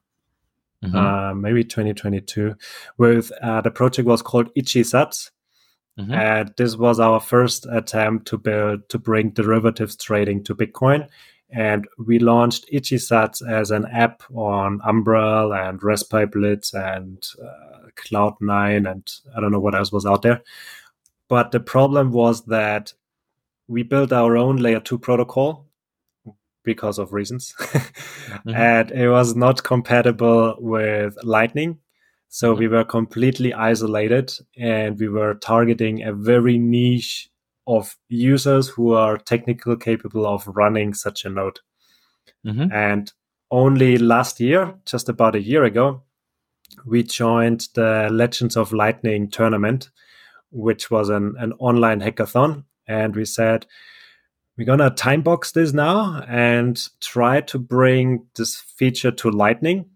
[0.83, 0.95] mm-hmm.
[0.95, 2.55] uh, maybe 2022.
[2.97, 5.31] With uh, the project was called ItchySats,
[5.99, 6.13] mm-hmm.
[6.13, 11.07] and this was our first attempt to build to bring derivatives trading to Bitcoin.
[11.53, 19.11] And we launched ItchySats as an app on Umbrel and RaspiBlitz and uh, Cloud9 and
[19.35, 20.41] I don't know what else was out there.
[21.31, 22.91] But the problem was that
[23.69, 25.65] we built our own layer two protocol
[26.65, 27.55] because of reasons.
[27.59, 28.49] mm-hmm.
[28.49, 31.79] And it was not compatible with Lightning.
[32.27, 32.59] So mm-hmm.
[32.59, 37.29] we were completely isolated and we were targeting a very niche
[37.65, 41.59] of users who are technically capable of running such a node.
[42.45, 42.73] Mm-hmm.
[42.73, 43.09] And
[43.51, 46.03] only last year, just about a year ago,
[46.85, 49.91] we joined the Legends of Lightning tournament,
[50.51, 52.65] which was an, an online hackathon.
[52.87, 53.65] And we said,
[54.57, 59.89] we're going to time box this now and try to bring this feature to Lightning.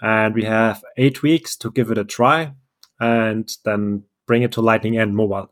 [0.00, 2.52] And we have eight weeks to give it a try
[2.98, 5.50] and then bring it to Lightning and mobile.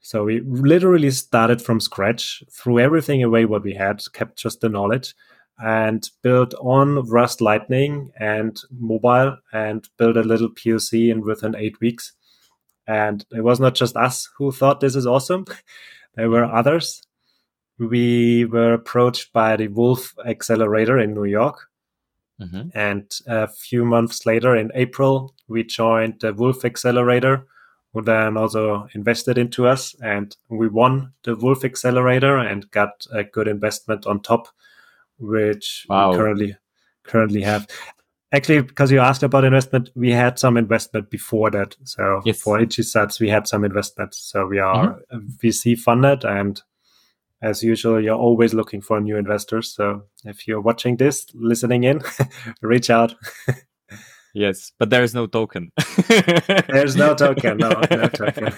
[0.00, 4.68] So we literally started from scratch, threw everything away what we had, kept just the
[4.68, 5.14] knowledge,
[5.58, 11.80] and built on Rust Lightning and mobile and built a little POC in within eight
[11.80, 12.12] weeks.
[12.86, 15.46] And it was not just us who thought this is awesome.
[16.14, 17.02] there were others.
[17.78, 21.68] We were approached by the Wolf Accelerator in New York.
[22.40, 22.68] Mm-hmm.
[22.74, 27.46] And a few months later, in April, we joined the Wolf Accelerator,
[27.92, 29.94] who then also invested into us.
[30.02, 34.48] And we won the Wolf Accelerator and got a good investment on top,
[35.18, 36.10] which wow.
[36.10, 36.56] we currently
[37.04, 37.66] currently have.
[38.36, 41.74] Actually, because you asked about investment, we had some investment before that.
[41.84, 42.40] So Yes.
[42.40, 44.14] for ItchySats, we had some investment.
[44.14, 45.00] So we are
[45.42, 46.60] VC funded, and
[47.42, 49.72] as usual, you're always looking for new investors.
[49.74, 52.02] So if you're watching this, listening in,
[52.62, 53.14] reach out.
[54.38, 55.72] Yes, but there is no token.
[56.68, 57.56] There's no token.
[57.56, 58.52] No, no token.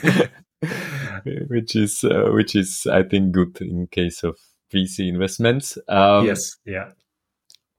[1.46, 4.36] which is uh, which is I think good in case of
[4.74, 5.78] VC investments.
[5.86, 6.88] Um, yes, yeah.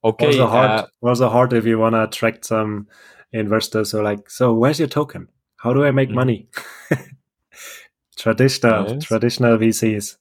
[0.04, 0.28] Okay.
[0.28, 0.72] also hard.
[0.72, 2.88] uh, also hard if you want to attract some
[3.32, 3.91] investors.
[3.91, 5.28] So like, so where's your token?
[5.58, 6.16] How do I make Mhm.
[6.16, 6.47] money?
[8.18, 9.04] traditional, Yes.
[9.06, 10.18] traditional VCs,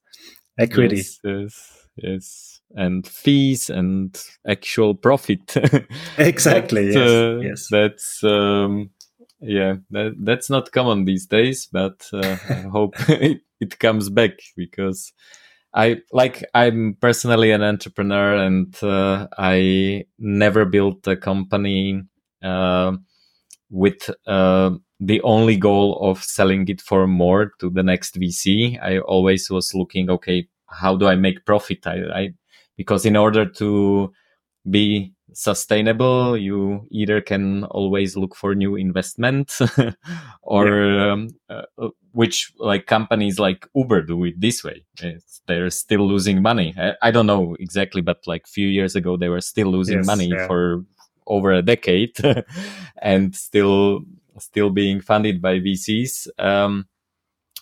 [0.58, 0.96] equity.
[0.96, 5.54] Yes, yes, yes, and fees and actual profit.
[6.18, 6.92] Exactly.
[6.92, 7.10] That, yes.
[7.10, 7.68] uh, yes.
[7.70, 8.90] That's um,
[9.40, 14.32] yeah, that, that's not common these days, but uh, I hope it, it comes back
[14.56, 15.12] because
[15.74, 22.02] I like I'm personally an entrepreneur and uh, I never built a company
[22.42, 22.92] uh,
[23.70, 28.78] with uh, the only goal of selling it for more to the next VC.
[28.82, 31.86] I always was looking, okay, how do I make profit?
[31.86, 32.28] I, I
[32.76, 34.12] because in order to
[34.70, 39.56] be sustainable, you either can always look for new investment
[40.42, 41.62] or um, uh,
[42.10, 44.84] which like companies like Uber do it this way.
[45.00, 46.74] It's, they're still losing money.
[46.76, 49.98] I, I, don't know exactly, but like a few years ago, they were still losing
[49.98, 50.48] Yes, money yeah.
[50.48, 50.84] for
[51.28, 52.16] over a decade
[53.00, 54.00] and still
[54.38, 56.26] still being funded by VCs.
[56.40, 56.88] Um,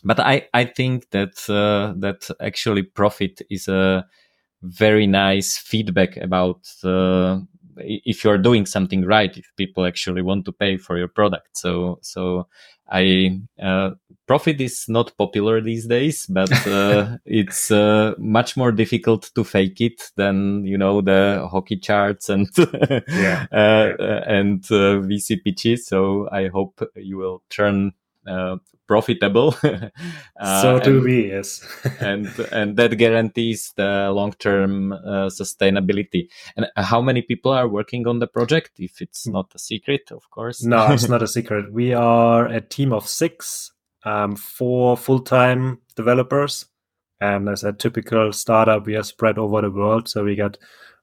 [0.02, 4.06] but I, I think that uh, that actually profit is a
[4.62, 7.40] very nice feedback about uh,
[7.78, 11.56] if you're doing something right if people actually want to pay for your product.
[11.56, 12.48] So so
[12.88, 13.90] i uh,
[14.26, 19.80] profit is not popular these days but uh, it's uh, much more difficult to fake
[19.80, 22.48] it than you know the hockey charts and
[23.08, 23.46] Yeah.
[23.52, 27.90] uh, and uh, vc pitches so i hope you will turn uh,
[28.86, 29.54] profitable
[30.38, 31.28] Uh, so do and- we.
[31.28, 31.64] Yes.
[32.00, 36.28] and and that guarantees the long term uh, sustainability.
[36.56, 38.72] And how many people are working on the project?
[38.78, 40.62] If it's not a secret, of course.
[40.62, 41.72] no, it's not a secret.
[41.72, 43.72] We are a team of six,
[44.04, 46.66] um, four full time developers.
[47.18, 50.06] And as a typical startup, we are spread over the world.
[50.08, 50.58] So we got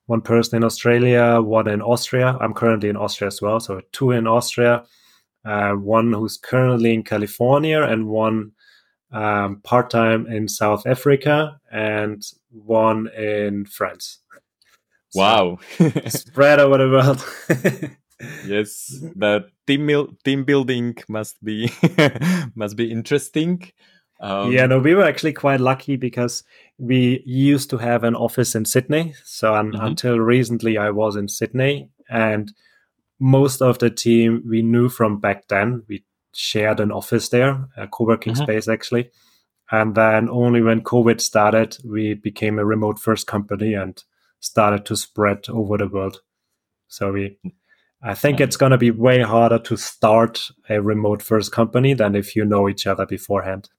[0.06, 2.38] one person in Australia, one in Austria.
[2.40, 3.60] I'm currently in Austria as well.
[3.60, 4.84] So two in Austria,
[5.46, 8.52] uh, one who's currently in California, and one
[9.12, 14.20] um, part time in South Africa, and one in France.
[15.10, 15.60] So wow.
[16.08, 17.98] spread over the world.
[18.48, 21.72] yes, the team team building must be
[22.56, 23.62] must be interesting.
[24.20, 26.44] Um, yeah, no, we were actually quite lucky because
[26.78, 29.14] we used to have an office in Sydney.
[29.24, 29.86] So un- Mhm.
[29.86, 32.52] until recently, I was in Sydney, and
[33.20, 35.84] most of the team we knew from back then.
[35.88, 36.04] We
[36.34, 38.44] shared an office there, a co-working Mhm.
[38.44, 39.12] space actually.
[39.72, 44.04] And then only when COVID started, we became a remote first company and
[44.40, 46.22] started to spread over the world.
[46.88, 47.40] So we,
[48.02, 52.16] I think it's going to be way harder to start a remote first company than
[52.16, 53.70] if you know each other beforehand.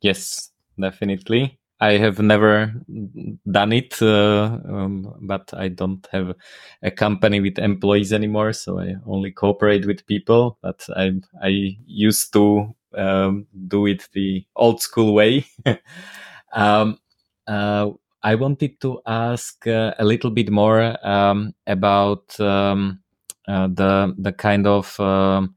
[0.00, 1.58] Yes, definitely.
[1.80, 2.72] I have never
[3.50, 6.34] done it, uh, um, but I don't have
[6.82, 10.56] a company with employees anymore, so I only cooperate with people.
[10.62, 11.12] But I
[11.42, 15.46] I used to um, do it the old school way.
[16.52, 16.98] um,
[17.46, 17.90] uh,
[18.22, 23.00] I wanted to ask uh, a little bit more um, about um,
[23.48, 25.54] uh, the the kind of um,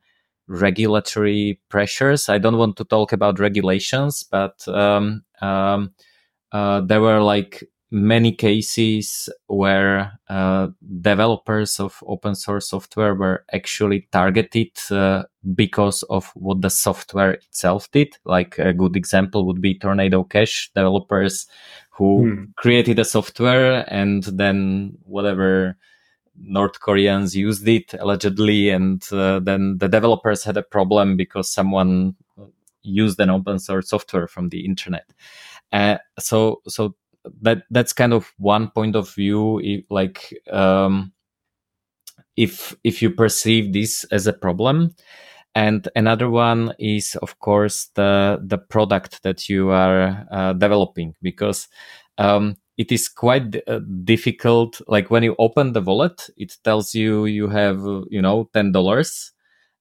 [0.48, 2.28] regulatory pressures.
[2.30, 5.94] I don't want to talk about regulations, but um, um,
[6.52, 10.68] uh, there were like many cases where uh,
[11.02, 15.24] developers of open source software were actually targeted uh,
[15.56, 18.18] because of what the software itself did.
[18.26, 21.48] Like a good example would be Tornado Cash developers
[21.92, 22.44] who Hmm.
[22.56, 25.78] created a software and then whatever
[26.40, 32.16] North Koreans used it allegedly, and uh, then the developers had a problem because someone
[32.84, 35.12] used an open source software from the internet.
[35.72, 36.96] Uh, so, so
[37.42, 39.60] that that's kind of one point of view.
[39.64, 41.12] If, like, um,
[42.36, 44.96] if if you perceive this as a problem,
[45.56, 51.68] and another one is of course the the product that you are uh, developing because
[52.20, 57.26] um, it is quite uh, difficult like when you open the wallet it tells you
[57.26, 59.32] you have you know ten dollars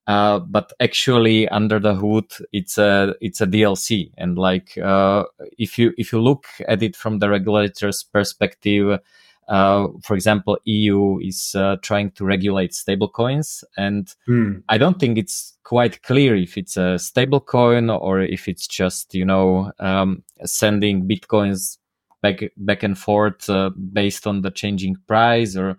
[0.07, 5.23] uh, but actually under the hood it's a it's a dlc and like uh,
[5.57, 8.99] if you if you look at it from the regulator's perspective
[9.47, 14.57] uh, for example, EU is uh, trying to regulate stablecoins, and Hmm.
[14.67, 19.25] I don't think it's quite clear if it's a stablecoin or if it's just you
[19.25, 21.77] know um, sending bitcoins
[22.21, 25.77] back back and forth uh, based on the changing price or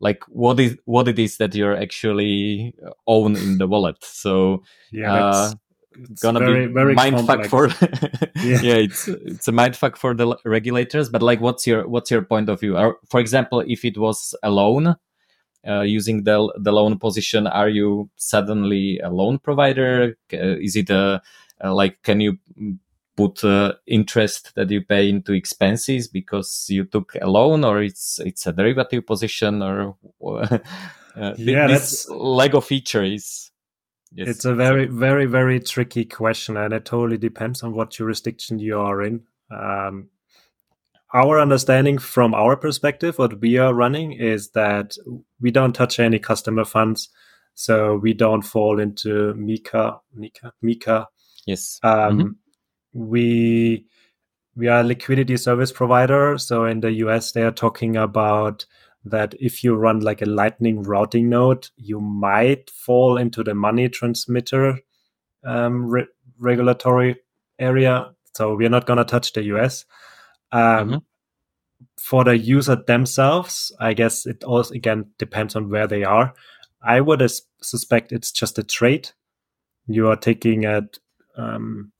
[0.00, 2.74] like what is what it is that you're actually
[3.06, 3.96] own in the wallet.
[4.02, 5.52] So Yeah, uh,
[6.10, 7.48] it's gonna very, be very mindfuck complex.
[7.48, 7.68] for
[8.42, 8.60] Yeah.
[8.62, 8.74] yeah.
[8.76, 12.60] it's it's a mindfuck for the regulators but like what's your what's your point of
[12.60, 14.96] view Or, for example if it was a loan
[15.68, 20.90] uh, using the the loan position are you suddenly a loan provider uh, is it
[20.90, 21.20] a,
[21.62, 22.38] uh like can you
[23.20, 28.18] put uh, interest that you pay into expenses because you took a loan or it's
[28.20, 29.96] it's a derivative position or
[30.26, 30.58] uh,
[31.36, 33.50] Yeah, this lego feature is
[34.14, 38.58] yes, It's a very, very, very tricky question, and it totally depends on what jurisdiction
[38.58, 39.22] you are in.
[39.50, 40.08] Um,
[41.12, 44.96] our understanding from our perspective, what we are running is that
[45.40, 47.08] we don't touch any customer funds,
[47.54, 51.06] so we don't fall into MiCA, MiCA, MiCA.
[51.46, 52.34] yes Um, Mhm.
[52.92, 53.86] We
[54.56, 58.66] we are a liquidity service provider, so in the US they are talking about
[59.04, 63.88] that if you run like a lightning routing node you might fall into the money
[63.88, 64.78] transmitter
[65.44, 66.06] um, re-
[66.38, 67.16] regulatory
[67.58, 68.10] area.
[68.34, 69.84] So we're not going to touch the us
[70.52, 71.02] um, Mhm.
[71.98, 76.34] for the user themselves i guess it also again depends on where they are.
[76.82, 79.10] I would as- suspect it's just a trade.
[79.86, 80.82] You are taking a
[81.36, 81.92] um,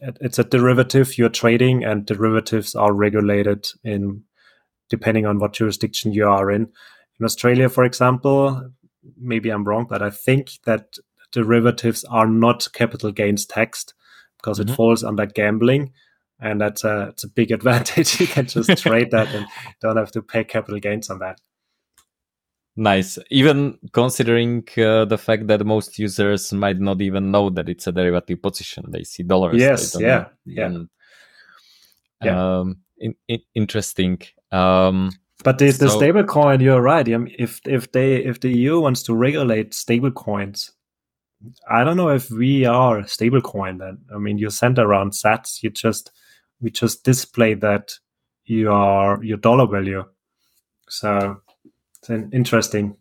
[0.00, 4.22] it's a derivative you're trading and derivatives are regulated in
[4.88, 6.62] depending on what jurisdiction you are in.
[7.18, 8.70] In Australia, for example,
[9.18, 10.96] maybe I'm wrong, but I think that
[11.32, 13.94] derivatives are not capital gains taxed
[14.36, 14.70] because Mhm.
[14.70, 15.92] it falls under gambling.
[16.38, 18.20] And that's a, it's a big advantage.
[18.20, 19.46] you can just trade that and
[19.80, 21.40] don't have to pay capital gains on that.
[22.76, 23.18] Nice.
[23.30, 27.92] Even considering uh, the fact that most users might not even know that it's a
[27.92, 29.56] derivative position, they see dollars.
[29.56, 30.66] Yes, yeah, yeah.
[30.66, 30.88] And,
[32.22, 32.58] Yeah.
[32.58, 34.18] Um, in, in, interesting.
[34.52, 35.10] Um,
[35.44, 37.06] But the, the So- stable coin, you're right.
[37.08, 40.72] If if they if the EU wants to regulate stable coins,
[41.70, 43.98] I don't know if we are a stable coin then.
[44.14, 46.10] I mean, you send around sats, you just
[46.60, 47.92] we just display that
[48.46, 50.04] you are your dollar value.
[50.88, 51.40] So
[52.10, 52.96] interesting.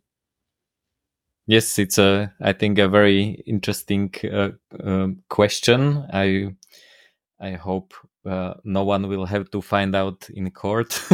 [1.47, 4.51] yes, it's a, I think, a very interesting uh,
[4.83, 6.05] um question.
[6.11, 6.55] I,
[7.39, 7.93] I hope
[8.25, 10.99] uh, no one will have to find out in court.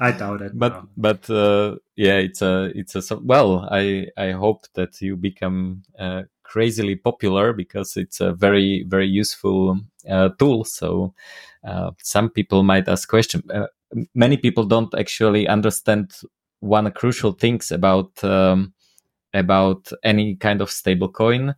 [0.00, 0.58] I doubt it.
[0.58, 0.88] but no.
[0.96, 6.22] but uh, yeah it's a it's a well i i hope that you become uh,
[6.42, 9.78] crazily popular because it's a very very useful
[10.10, 11.14] uh, tool so
[11.64, 13.66] uh, some people might ask question uh,
[14.14, 16.12] many people don't actually understand
[16.60, 18.72] one crucial things about um,
[19.34, 21.54] about any kind of stable coin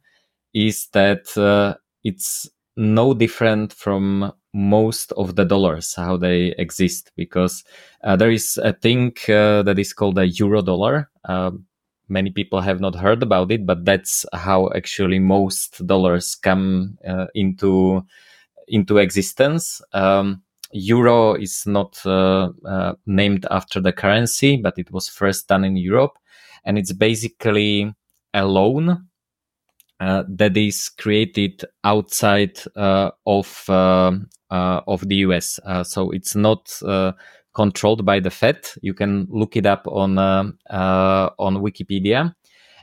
[0.54, 1.74] is that uh,
[2.04, 7.62] it's no different from most of the dollars how they exist because
[8.04, 11.10] uh, there is a thing uh, that is called a euro dollar.
[11.26, 11.66] Um,
[12.08, 17.26] many people have not heard about it but that's how actually most dollars come uh,
[17.34, 18.04] into
[18.68, 19.80] into existence.
[19.92, 25.64] Um, euro is not uh, uh, named after the currency but it was first done
[25.64, 26.18] in europe
[26.64, 27.94] and it's basically
[28.34, 29.06] a loan
[29.98, 34.12] uh, that is created outside uh, of uh,
[34.50, 35.58] uh, of the US.
[35.84, 36.70] So it's not
[37.54, 38.68] controlled by the Fed.
[38.82, 42.34] You can look it up on on Wikipedia,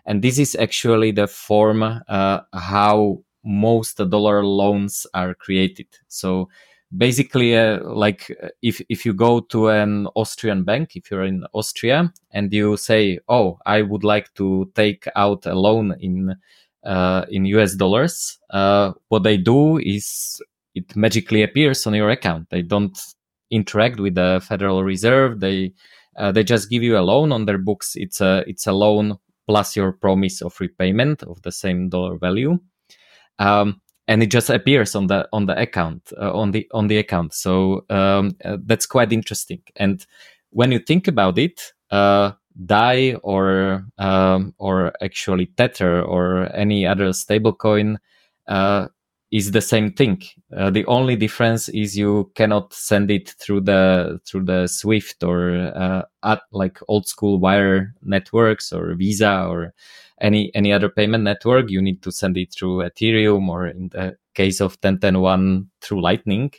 [0.07, 5.87] and this is actually the form how most dollar loans are created.
[6.07, 6.49] So
[6.97, 12.13] basically, uh, like if if you go to an Austrian bank, if you're in Austria,
[12.31, 16.35] and you say, "Oh, I would like to take out a loan in."
[16.83, 20.41] uh, in US dollars, uh, what they do is
[20.75, 22.49] it magically appears on your account.
[22.49, 22.97] They don't
[23.51, 25.39] interact with the Federal Reserve.
[25.39, 25.73] They
[26.17, 27.95] uh, they just give you a loan on their books.
[27.95, 29.17] It's a it's a loan
[29.47, 32.59] plus your promise of repayment of the same dollar value,
[33.39, 36.97] um, and it just appears on the on the account uh, on the on the
[36.97, 37.33] account.
[37.33, 39.61] So um, uh, that's quite interesting.
[39.75, 40.05] And
[40.49, 42.31] when you think about it, uh,
[42.65, 47.97] DAI or um, or actually Tether or any other stablecoin
[48.47, 48.87] uh,
[49.33, 50.21] is the same thing.
[50.55, 55.73] Uh, the only difference is you cannot send it through the through the SWIFT or
[55.75, 59.73] uh, at like old school wire networks or Visa or
[60.21, 61.71] any any other payment network.
[61.71, 66.51] You need to send it through Ethereum or in the case of 10101 through Lightning.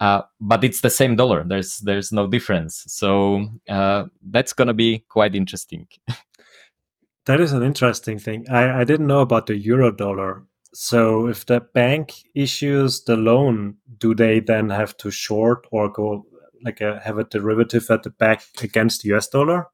[0.00, 1.44] uh, but it's the same dollar.
[1.44, 2.84] There's there's no difference.
[2.88, 5.86] So uh, that's gonna be quite interesting.
[7.26, 8.46] that is an interesting thing.
[8.50, 10.44] I, I didn't know about the euro dollar.
[10.72, 16.26] So if the bank issues the loan, do they then have to short or go
[16.64, 19.66] like a, have a derivative at the back against the US dollar,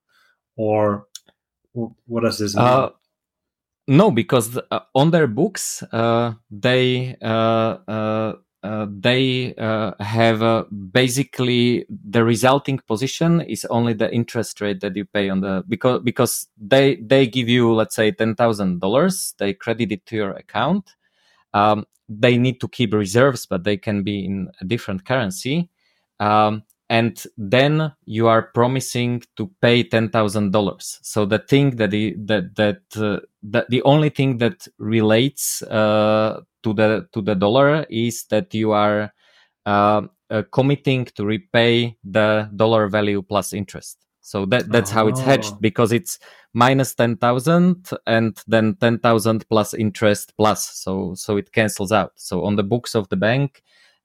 [0.57, 1.07] or
[1.73, 2.65] what does this mean?
[2.65, 2.91] Uh,
[3.89, 7.17] no, because uh, on their books uh, they
[8.67, 9.55] uh, uh, uh, they
[10.01, 15.65] have basically the resulting position is only the interest rate that you pay on the
[15.69, 20.17] because because they they give you let's say ten thousand dollars they credit it to
[20.17, 20.95] your account.
[21.55, 25.71] Um, they need to keep reserves, but they can be in a different currency.
[26.21, 31.01] Um, and then you are promising to pay ten thousand dollars.
[31.03, 36.43] So the thing that the that that uh, that the only thing that relates uh,
[36.67, 39.13] to the to the dollar is that you are
[39.65, 43.99] uh, uh committing to repay the dollar value plus interest.
[44.21, 44.95] So that that's oh.
[44.95, 45.59] how it's hedged oh.
[45.61, 46.19] because it's
[46.53, 50.67] minus ten thousand and then ten thousand plus interest plus.
[50.83, 52.13] So so it cancels out.
[52.17, 53.63] So on the books of the bank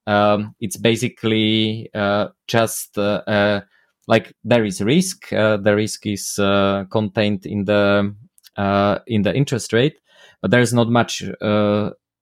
[0.07, 3.61] um, it's basically uh, just uh, uh,
[4.07, 5.31] like there is risk.
[5.31, 8.15] Uh, the risk is uh, contained in the
[8.57, 9.99] uh, in the interest rate,
[10.41, 11.23] but there is not much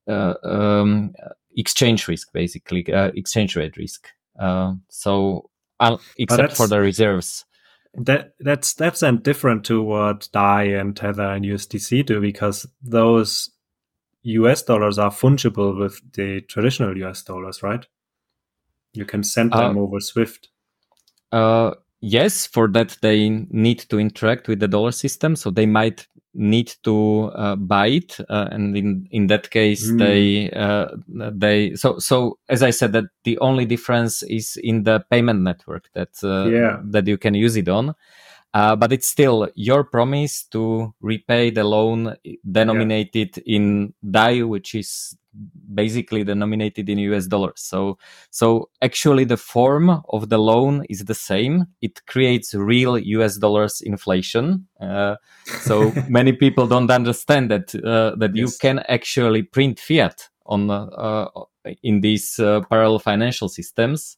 [0.09, 1.13] um,
[1.55, 4.07] exchange risk, basically exchange rate risk.
[4.89, 5.49] so
[6.17, 7.45] except for the reserves.
[7.95, 13.49] That that's that's then different to what Dai and Tether and USDC do because those
[14.23, 17.85] US dollars are fungible with the traditional US dollars, right?
[18.93, 20.49] You can send them uh, over Swift.
[21.31, 26.07] Uh, yes, for that they need to interact with the dollar system, so they might
[26.33, 29.97] need to uh, buy it, uh, and in in that case, mm.
[29.97, 35.03] they uh, they so so as I said, that the only difference is in the
[35.09, 36.79] payment network that uh, yeah.
[36.83, 37.95] that you can use it on.
[38.51, 42.15] Uh, but it's still your promise to repay the loan
[42.51, 43.55] denominated yeah.
[43.57, 45.15] in DAI, which is
[45.73, 47.61] basically denominated in US dollars.
[47.61, 47.97] So,
[48.31, 51.67] so actually the form of the loan is the same.
[51.81, 54.67] It creates real US dollars inflation.
[54.79, 55.15] Uh,
[55.61, 58.35] so many people don't understand that, uh, that yes.
[58.35, 61.27] you can actually print fiat on, uh,
[61.83, 64.17] in these uh, parallel financial systems.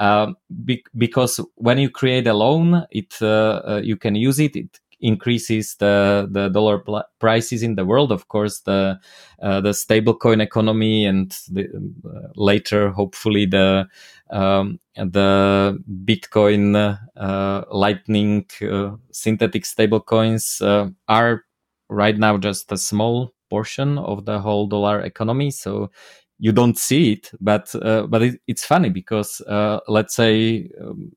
[0.00, 4.54] Um, be- because when you create a loan, it uh, uh, you can use it.
[4.54, 8.12] It increases the the dollar pl- prices in the world.
[8.12, 8.98] Of course, the
[9.42, 11.66] uh, the stablecoin economy and the,
[12.04, 13.88] uh, later, hopefully, the
[14.30, 21.44] um, the Bitcoin, uh, Lightning, uh, synthetic stablecoins are
[21.88, 25.50] right now just a small portion of the whole dollar economy.
[25.50, 25.90] So
[26.38, 31.12] you don't see it, but uh, but it, it's funny because uh, let's say um,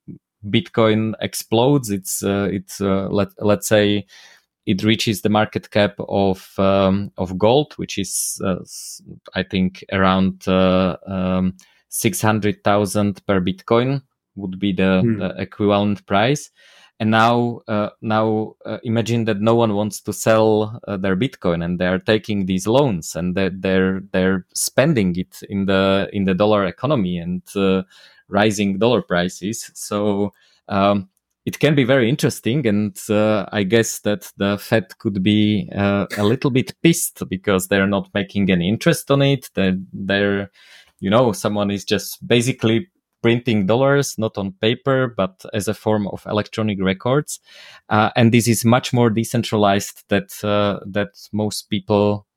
[0.50, 1.90] Bitcoin explodes.
[1.90, 4.06] It's uh, it's uh, let let's say
[4.66, 8.60] it reaches the market cap of um, of gold, which is uh,
[9.36, 11.58] I think around uh, um,
[11.90, 14.02] six hundred thousand per Bitcoin
[14.36, 15.20] would be the, hmm.
[15.20, 16.50] the equivalent price
[17.02, 21.66] and now uh, now uh, imagine that no one wants to sell uh, their bitcoin
[21.66, 26.36] and they're taking these loans and they're they're, they're spending it in the in the
[26.36, 27.82] dollar economy and uh,
[28.28, 29.72] rising dollar prices.
[29.74, 30.32] So
[30.68, 31.10] um,
[31.48, 36.06] it can be very interesting and uh, i guess that the fed could be uh,
[36.20, 39.50] a little bit pissed because they're not making any interest on it.
[39.56, 40.52] They're, they're
[41.00, 42.91] you know someone is just basically
[43.22, 47.40] printing dollars, not on paper, but as a form of electronic records.
[47.90, 52.28] Uh, and this is much more decentralized that uh, that most people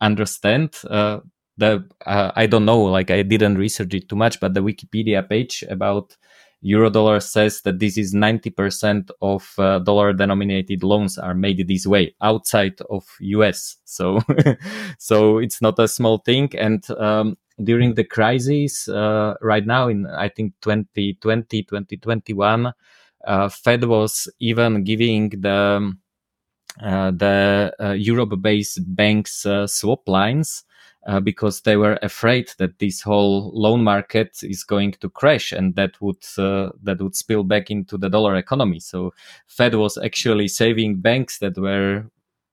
[0.00, 0.76] understand.
[0.88, 1.20] Uh,
[1.58, 5.28] the uh, I don't know, like I didn't research it too much, but the Wikipedia
[5.28, 6.16] page about
[6.64, 12.14] eurodollar says that this is 90% of uh, dollar denominated loans are made this way
[12.22, 14.20] outside of us so
[14.98, 20.06] so it's not a small thing and um, during the crisis uh, right now in
[20.06, 22.72] i think 2020 2021
[23.24, 25.92] uh, fed was even giving the
[26.80, 30.64] uh, the uh, europe based banks uh, swap lines
[31.06, 35.74] uh, because they were afraid that this whole loan market is going to crash and
[35.74, 38.78] that would that would spill back into the dollar economy.
[38.78, 39.12] So
[39.48, 42.06] fed was actually saving banks that were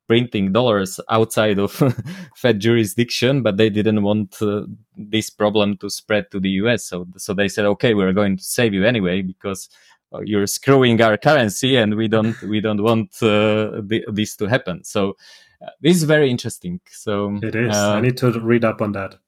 [0.10, 1.72] printing dollars outside of
[2.36, 4.64] Fed jurisdiction, but they didn't want uh,
[4.98, 6.84] this problem to spread to the US.
[6.84, 9.70] So, so they said, okay, we're going to save you anyway because
[10.12, 14.48] uh, you're screwing our currency, and we don't we don't want uh, th- this to
[14.48, 14.84] happen.
[14.84, 15.16] So
[15.62, 16.82] uh, this is very interesting.
[16.90, 17.78] So it is.
[17.78, 19.20] I uh, need to read up on that.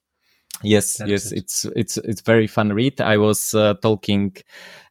[0.63, 3.01] Yes, that yes, it's it's it's very fun read.
[3.01, 4.35] I was uh, talking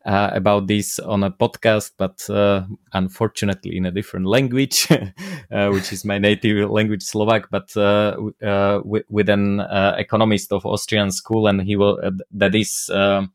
[0.04, 4.88] uh, about this on a podcast, but uh, unfortunately in a different language,
[5.50, 7.50] uh, which is my native language, Slovak.
[7.50, 9.60] But uh, uh, with, with, an
[9.98, 12.00] economist of Austrian school, and he will
[12.32, 12.90] that is.
[12.92, 13.32] Um,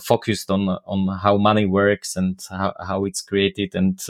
[0.00, 4.00] focused on on how money works and how, how it's created and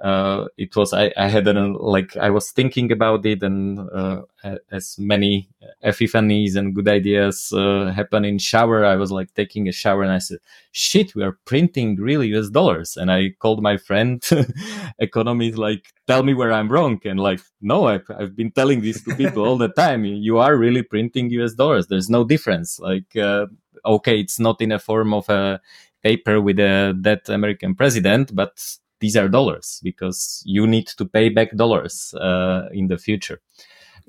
[0.00, 4.22] uh, it was I, I had a like I was thinking about it and uh,
[4.70, 5.50] as many
[5.84, 10.12] epiphanies and good ideas uh, happen in shower I was like taking a shower and
[10.12, 10.38] I said
[10.72, 12.96] shit we are printing really US dollars.
[12.96, 14.26] And I called my friend
[14.98, 17.00] economist like tell me where I'm wrong.
[17.04, 20.56] And like no I've, I've been telling this to people all the time you are
[20.56, 21.88] really printing US dollars.
[21.88, 22.80] There's no difference.
[22.80, 23.46] Like uh,
[23.84, 25.60] okay it's not in a form of a
[26.02, 31.28] paper with a dead American president but these are dollars because you need to pay
[31.28, 33.40] back dollars uh, in the future.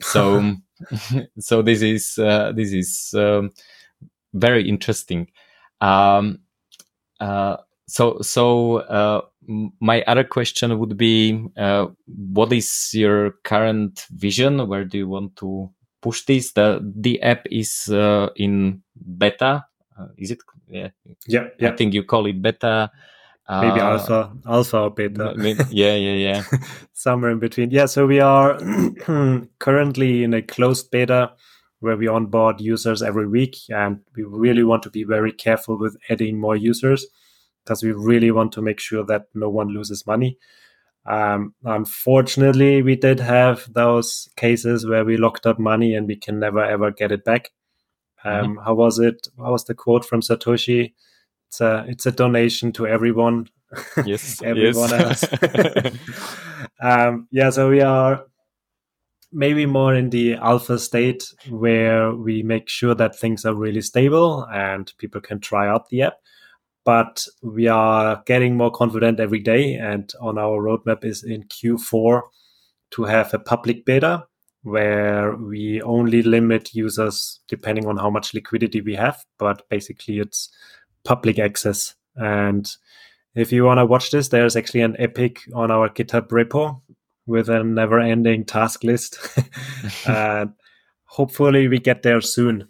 [0.02, 0.56] So,
[1.40, 3.52] so this is uh, this is um,
[4.34, 5.28] very interesting.
[5.80, 6.40] Um,
[7.20, 9.22] uh, so, so uh,
[9.80, 14.68] my other question would be, uh, what is your current vision?
[14.68, 15.70] Where do you want to
[16.02, 16.54] push this?
[16.54, 18.82] The the app is uh, in
[19.18, 19.66] beta.
[20.18, 20.40] is it?
[20.68, 20.90] Yeah.
[21.28, 21.48] yeah.
[21.60, 21.72] Yeah.
[21.72, 22.92] I think you call it beta
[23.50, 25.34] maybe uh, alpha alpha or beta.
[25.72, 26.44] yeah yeah yeah.
[26.94, 27.72] Somewhere in between.
[27.72, 28.60] Yeah so we are
[29.60, 31.32] currently in a closed beta
[31.80, 35.98] where we onboard users every week and we really want to be very careful with
[36.10, 37.06] adding more users
[37.64, 40.38] because we really want to make sure that no one loses money.
[41.08, 46.40] Um, unfortunately we did have those cases where we locked up money and we can
[46.40, 47.50] never ever get it back.
[48.24, 48.30] Mm-hmm.
[48.30, 48.64] um, mm-hmm.
[48.64, 49.28] how was it?
[49.38, 50.94] How was the quote from satoshi
[51.52, 53.50] it's a it's a donation to everyone.
[54.06, 55.26] Yes, everyone yes.
[55.34, 55.94] else.
[56.82, 58.26] um, yeah, so we are
[59.34, 64.48] maybe more in the alpha state where we make sure that things are really stable
[64.54, 66.14] and people can try out the app.
[66.86, 72.22] But we are getting more confident every day, and on our roadmap is in Q4
[72.92, 74.26] to have a public beta
[74.64, 79.24] where we only limit users depending on how much liquidity we have.
[79.38, 80.50] But basically, it's
[81.04, 81.96] public access.
[82.16, 82.70] And
[83.36, 86.82] if you want to watch this, there's actually an epic on our GitHub repo
[87.26, 89.18] with a never ending task list.
[90.08, 90.54] and
[91.06, 92.68] hopefully we get there soon.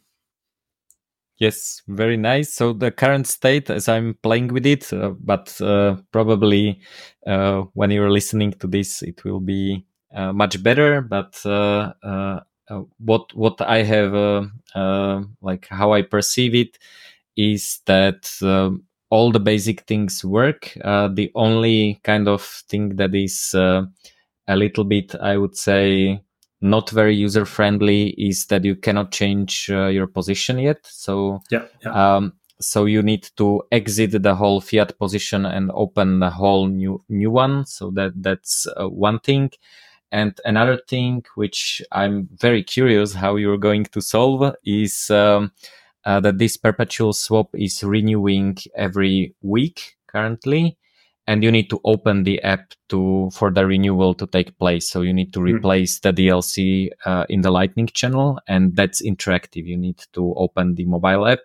[1.37, 2.53] Yes, very nice.
[2.53, 6.81] So the current state, as I'm playing with it, uh, but uh, probably
[7.25, 11.01] uh, when you're listening to this, it will be uh, much better.
[11.01, 12.41] But uh, uh,
[12.99, 14.13] what what I have,
[15.41, 16.77] like how I perceive it,
[17.37, 20.75] is that um, all the basic things work.
[20.83, 23.83] Uh, the only kind of thing that is uh,
[24.47, 26.21] a little bit, I would say,
[26.61, 30.79] not very user friendly is that you cannot change uh, your position yet.
[30.83, 32.15] So, yeah, yeah.
[32.15, 37.03] Um, so you need to exit the whole fiat position and open the whole new
[37.09, 37.65] new one.
[37.65, 39.51] So that that's uh, one thing.
[40.11, 45.51] And another thing which I'm very curious how you're going to solve is um,
[46.05, 50.77] uh, that this perpetual swap is renewing every week currently
[51.27, 55.01] and you need to open the app to for the renewal to take place so
[55.01, 55.45] you need to hmm.
[55.45, 56.01] replace mm.
[56.01, 60.85] the dlc uh, in the lightning channel and that's interactive you need to open the
[60.85, 61.39] mobile app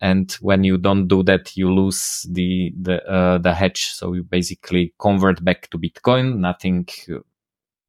[0.00, 4.22] and when you don't do that you lose the the uh, the hedge so you
[4.22, 6.86] basically convert back to bitcoin nothing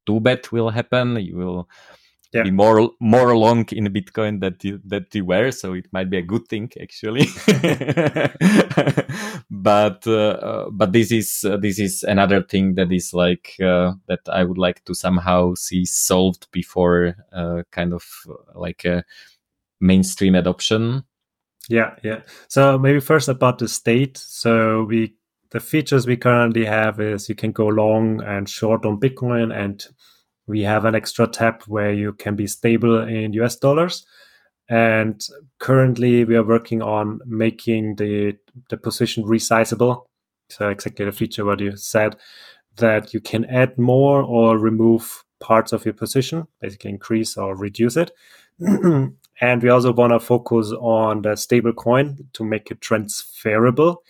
[0.06, 1.68] too bad will happen you will
[2.32, 2.42] yeah.
[2.42, 6.18] be more more along in Bitcoin that you, that you were, so it might be
[6.18, 7.26] a good thing actually.
[9.50, 13.92] but uh, uh, but this is uh, this is another thing that is like uh,
[14.08, 19.04] that I would like to somehow see solved before uh, kind of uh, like a
[19.80, 21.04] mainstream adoption.
[21.68, 22.20] Yeah, yeah.
[22.48, 24.18] So maybe first about the state.
[24.18, 25.14] So we
[25.50, 29.84] the features we currently have is you can go long and short on Bitcoin and
[30.46, 34.06] we have an extra tab where you can be stable in US dollars.
[34.68, 35.24] And
[35.58, 38.36] currently we are working on making the,
[38.68, 40.06] the position resizable.
[40.48, 42.16] So exactly the feature what you said
[42.76, 47.96] that you can add more or remove parts of your position, basically increase or reduce
[47.96, 48.12] it.
[48.60, 54.02] and we also want to focus on the stable coin to make it transferable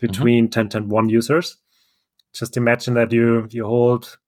[0.00, 0.68] between mm-hmm.
[0.68, 1.56] 10101 users.
[2.32, 4.18] Just imagine that you you hold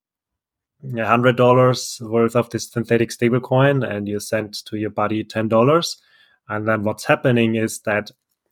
[0.96, 5.96] hundred dollars worth of this synthetic stablecoin and you send to your buddy ten dollars.
[6.48, 8.10] And then what's happening is that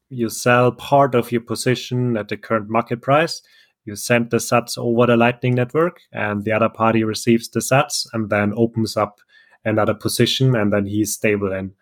[0.08, 3.42] you sell part of your position at the current market price.
[3.84, 8.06] You send the sats over the Lightning Network, and the other party receives the sats
[8.12, 9.20] and then opens up
[9.64, 11.52] another position, and then he's stable.
[11.52, 11.72] in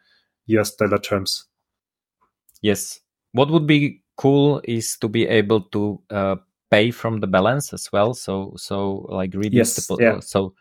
[0.46, 1.46] US dollar terms.
[2.62, 3.00] Yes.
[3.32, 6.36] What would be cool is to be able to uh,
[6.70, 8.14] pay from the balance as well.
[8.14, 10.20] So so like read yes, the, yeah.
[10.20, 10.54] so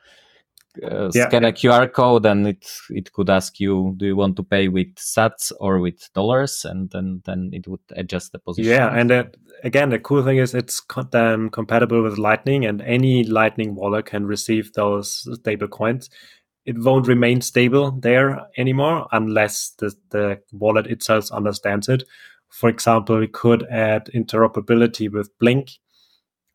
[0.83, 4.35] uh, yeah, scan a QR code and it it could ask you, do you want
[4.35, 8.71] to pay with Sats or with dollars, and then then it would adjust the position.
[8.71, 9.23] Yeah, and uh,
[9.63, 10.81] again, the cool thing is it's
[11.11, 16.09] then compatible with Lightning, and any Lightning wallet can receive those stable coins.
[16.65, 22.03] It won't remain stable there anymore unless the, the wallet itself understands it.
[22.49, 25.71] For example, we could add interoperability with Blink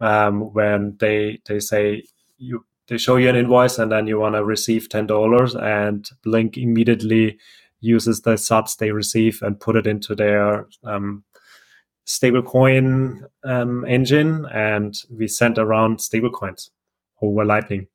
[0.04, 2.04] um, when they they say
[2.38, 6.08] you they show you an invoice and then you want to receive ten dollars, and
[6.22, 7.38] Blink immediately
[7.80, 11.24] uses the sats they receive and put it into their um,
[12.06, 16.70] stablecoin um, engine, and we send around stablecoins
[17.22, 17.86] over Lightning.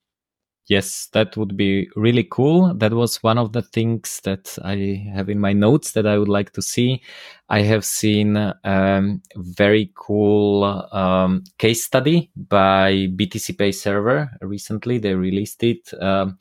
[0.70, 2.76] Yes, that would be really cool.
[2.76, 6.28] That was one of the things that I have in my notes that I would
[6.30, 7.02] like to see.
[7.50, 15.00] I have seen a um, very cool um, case study by BTCPay Server recently.
[15.00, 15.92] They released it.
[16.00, 16.38] Um,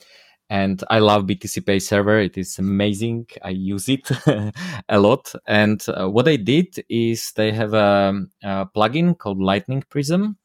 [0.51, 2.19] and I love BTCPay Server.
[2.21, 3.29] It is amazing.
[3.43, 4.11] I use it
[4.91, 5.33] a lot.
[5.47, 10.37] And uh, what they did is they have a, a plugin called Lightning Prism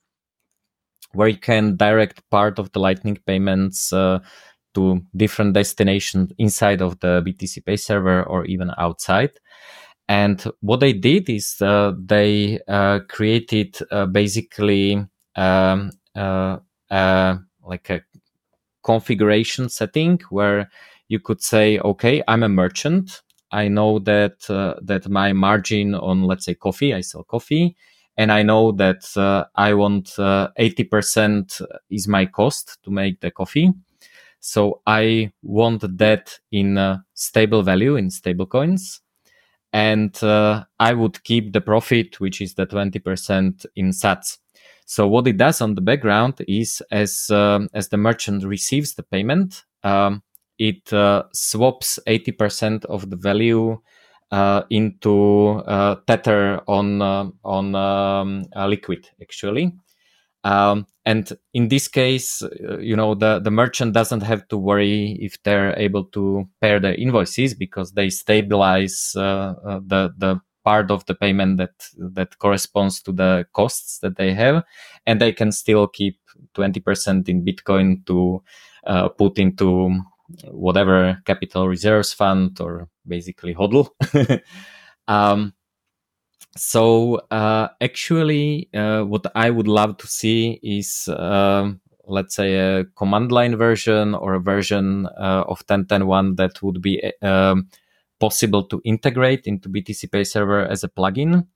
[1.13, 4.19] where you can direct part of the Lightning payments uh,
[4.75, 9.31] to different destinations inside of the BTCPay server or even outside.
[10.09, 15.05] And what they did is uh, they uh, created uh, basically
[15.35, 16.57] um, uh,
[16.91, 18.01] uh, like a
[18.83, 20.69] configuration setting where
[21.07, 23.21] you could say, okay, I'm a merchant.
[23.51, 27.75] I know that that my margin on let's say coffee, I sell coffee
[28.17, 33.31] and I know that uh, I want uh, 80% is my cost to make the
[33.31, 33.71] coffee.
[34.39, 39.01] So I want that in a stable value in stable coins.
[39.71, 44.37] And uh, I would keep the profit, which is the 20% in sats.
[44.85, 49.03] So what it does on the background is as, um, as the merchant receives the
[49.03, 50.21] payment, um,
[50.59, 53.77] it uh, swaps 80% of the value uh,
[54.69, 59.73] into uh, tether on uh, on um, liquid actually.
[60.43, 62.43] Um, and in this case,
[62.79, 66.95] you know, the, the merchant doesn't have to worry if they're able to pair their
[66.95, 73.45] invoices because they stabilize the the part of the payment that that corresponds to the
[73.53, 74.63] costs that they have,
[75.05, 76.17] and they can still keep
[76.55, 78.41] 20% in Bitcoin to
[78.85, 79.99] uh, put into
[80.49, 83.89] whatever capital reserves fund or basically hodl.
[85.07, 85.53] um,
[86.55, 91.71] so uh, actually, uh, what I would love to see is, uh,
[92.05, 97.01] let's say, a command line version or a version uh, of 10101 that would be
[97.21, 97.69] um,
[98.19, 101.47] possible to integrate into BTCPay Server as a plugin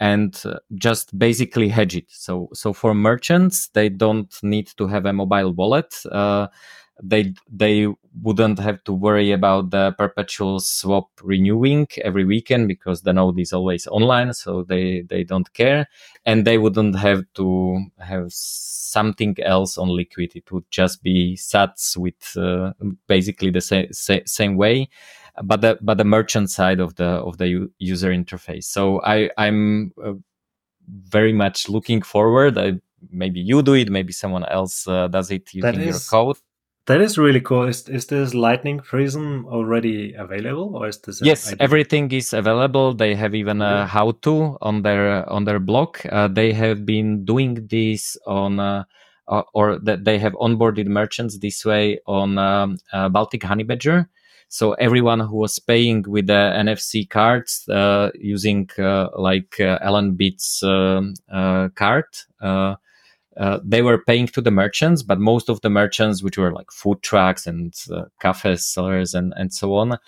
[0.00, 0.42] and
[0.74, 2.06] just basically hedge it.
[2.08, 5.94] So, so for merchants, they don't need to have a mobile wallet.
[6.10, 6.48] Uh,
[7.02, 7.86] they they
[8.22, 13.52] wouldn't have to worry about the perpetual swap renewing every weekend because the node is
[13.52, 15.88] always online so they they don't care.
[16.26, 20.32] And they wouldn't have to have something else on liquid.
[20.34, 22.72] It would just be sats with uh,
[23.06, 23.88] basically the same
[24.26, 24.88] same way
[25.42, 28.64] but the but the merchant side of the of the user interface.
[28.64, 30.14] So i i'm uh,
[30.88, 32.58] very much looking forward.
[32.58, 32.80] I,
[33.10, 36.36] maybe you do it maybe someone else uh, does it using your code
[36.86, 37.64] that is really cool.
[37.64, 41.20] Is is this Lightning Prism already available, or is this?
[41.22, 42.94] Yes, everything is available.
[42.94, 45.98] They have even a how-to on their on their blog.
[46.10, 48.60] Uh, they have been doing this on.
[48.60, 48.84] Uh,
[49.28, 54.08] uh, or that they have onboarded merchants this way on um, uh, Baltic Honey Badger.
[54.48, 61.14] So everyone who was paying with the NFC cards uh, using uh, like Allenbit's um,
[61.76, 62.06] card
[63.36, 66.70] uh, they were paying to the merchants, but most of the merchants, which were like
[66.70, 69.98] food trucks and uh, cafe sellers and, and so on,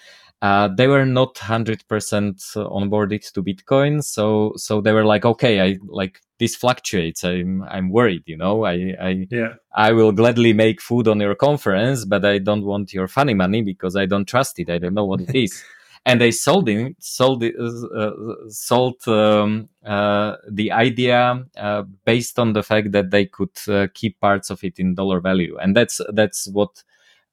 [0.42, 4.02] uh, they were not 100% onboarded to Bitcoin.
[4.02, 7.22] So, so they were like, okay, I like this fluctuates.
[7.22, 9.54] I'm, I'm worried, you know, I, I, yeah.
[9.72, 13.62] I will gladly make food on your conference, but I don't want your funny money
[13.62, 14.68] because I don't trust it.
[14.68, 15.62] I don't know what it is.
[16.04, 18.10] and they sold it, sold uh,
[18.48, 24.18] sold um, uh, the idea uh, based on the fact that they could uh, keep
[24.20, 26.82] parts of it in dollar value, and that's that's what.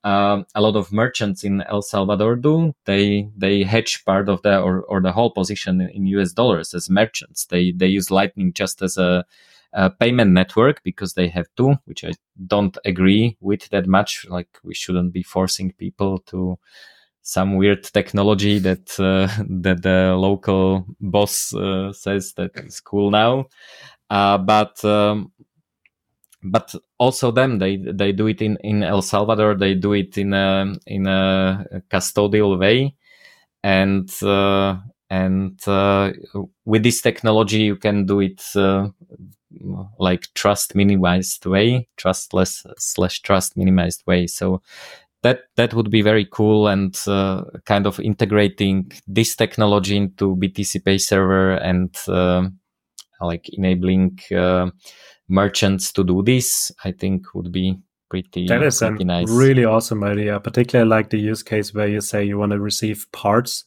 [0.01, 2.73] Um, a lot of merchants in El Salvador do.
[2.85, 6.89] They they hedge part of the or, or the whole position in US dollars as
[6.89, 7.47] merchants.
[7.47, 9.25] They they use Lightning just as a,
[9.99, 12.13] payment network because they have to, which I
[12.47, 14.25] don't agree with that much.
[14.29, 16.57] Like we shouldn't be forcing people to
[17.29, 19.27] some weird technology that uh,
[19.61, 23.45] that the local boss uh, says that is cool now.
[24.09, 25.31] Uh, but um,
[26.43, 29.55] but also them they they do it in in El Salvador.
[29.55, 32.95] They do it in a in a custodial way,
[33.63, 34.77] and uh,
[35.11, 36.13] and uh,
[36.65, 38.87] with this technology you can do it uh,
[39.99, 44.25] like trust minimized way, trustless slash trust minimized way.
[44.25, 44.61] So
[45.21, 50.99] that that would be very cool and uh, kind of integrating this technology into BTCPay
[51.01, 52.47] server and uh,
[53.21, 54.69] like enabling uh,
[55.27, 56.71] merchants to do this.
[56.83, 57.77] I think would be
[58.09, 58.47] pretty.
[58.47, 59.29] That is pretty a nice.
[59.29, 60.39] really awesome idea.
[60.39, 63.65] Particularly like the use case where you say you want to receive parts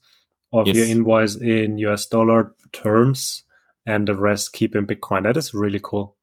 [0.53, 0.77] of Yes.
[0.77, 3.45] your invoice in US dollar terms
[3.87, 5.25] and the rest keep in Bitcoin.
[5.25, 6.17] That is really cool.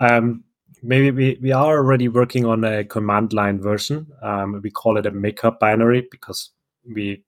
[0.00, 0.44] Um,
[0.82, 4.06] maybe we, we are already working on a command line version.
[4.22, 6.50] Um, we call it a maker binary because
[6.94, 7.22] we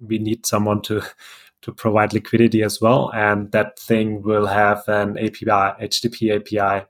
[0.00, 1.02] we need someone to
[1.62, 6.86] to provide liquidity as well, and that thing will have an API, HTTP API,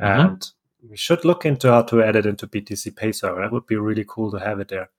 [0.00, 0.24] Mhm.
[0.30, 0.50] and
[0.90, 3.40] we should look into how to add it into BTCPay server.
[3.42, 4.90] That would be really cool to have it there.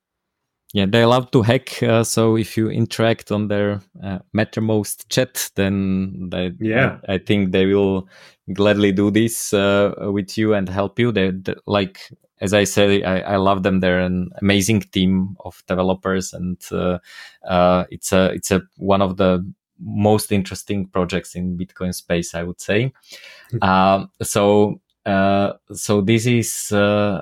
[0.74, 1.82] Yeah, they love to hack.
[1.84, 6.98] Uh, so if you interact on their uh, Mattermost chat, then they, Yeah.
[7.08, 8.08] I, I think they will
[8.54, 11.12] gladly do this uh, with you and help you.
[11.12, 12.00] They they- like
[12.42, 13.80] as I said, I, I love them.
[13.80, 16.98] They're an amazing team of developers, and uh,
[17.48, 19.46] uh, it's a it's a one of the
[19.80, 22.92] most interesting projects in Bitcoin space, I would say.
[24.22, 26.80] so uh, so this is uh,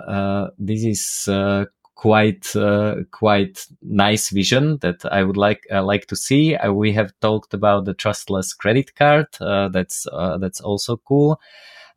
[0.07, 1.65] uh, this is uh,
[2.01, 6.55] quite uh, quite nice vision that I would like uh, like to see.
[6.55, 9.27] Uh, we have talked about the trustless credit card.
[9.39, 11.39] Uh, that's uh, that's also cool.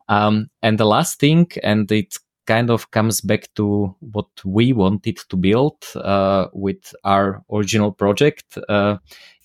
[0.07, 5.17] Um, and the last thing, and it kind of comes back to what we wanted
[5.29, 8.59] to build uh, with our original project,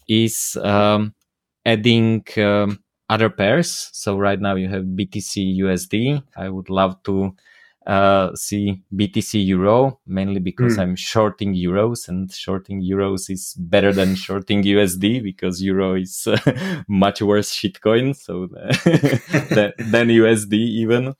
[0.08, 1.14] is um,
[1.64, 3.88] adding um, other pairs.
[3.94, 6.22] So right now you have BTC USD.
[6.36, 7.34] I would love to
[7.86, 10.80] uh, see BTC Euro mainly because Hmm.
[10.80, 16.38] I'm shorting euros and shorting euros is better than shorting USD because euro is uh,
[16.88, 18.14] much worse shitcoin.
[18.14, 18.46] So
[19.54, 21.14] than, than USD even.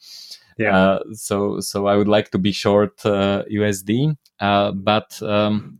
[0.58, 0.76] Yeah.
[0.76, 5.78] Uh, so so I would like to be short uh, USD, uh, but um,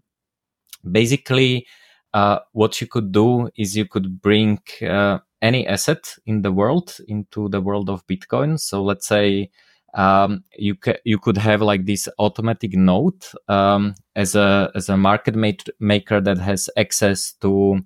[0.91, 1.67] basically,
[2.15, 6.97] uh, what you could do is you could bring uh, any asset in the world
[7.09, 8.59] into the world of Bitcoin.
[8.59, 9.51] So let's say
[9.95, 14.97] um, you ca- you could have like this automatic node um, as a as a
[14.97, 17.81] market ma- maker that has access to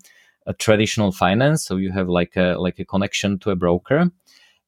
[0.46, 1.64] a traditional finance.
[1.64, 4.10] So you have like a like a connection to a broker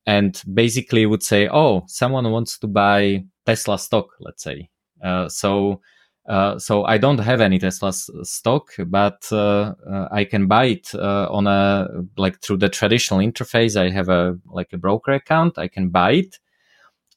[0.06, 4.70] and basically would say, "Oh, someone wants to buy Tesla stock, let's say."
[5.02, 5.80] Uh, so,
[6.28, 10.94] uh, so I don't have any Tesla stock, but uh, uh, I can buy it
[10.94, 13.76] uh, on a like through the traditional interface.
[13.76, 15.58] I have a like a broker account.
[15.58, 16.38] I can buy it,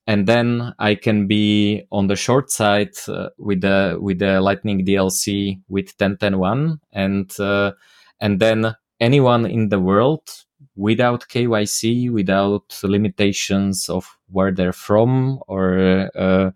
[0.10, 4.84] and then I can be on the short side uh, with the with the Lightning
[4.84, 7.74] DLC with 10101, and uh,
[8.20, 10.28] and then anyone in the world
[10.76, 16.49] without KYC, without limitations of where they're from or uh,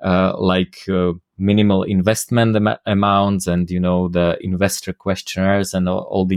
[0.00, 6.06] uh, like uh, minimal investment am- amounts and you know the investor questionnaires and all,
[6.10, 6.28] all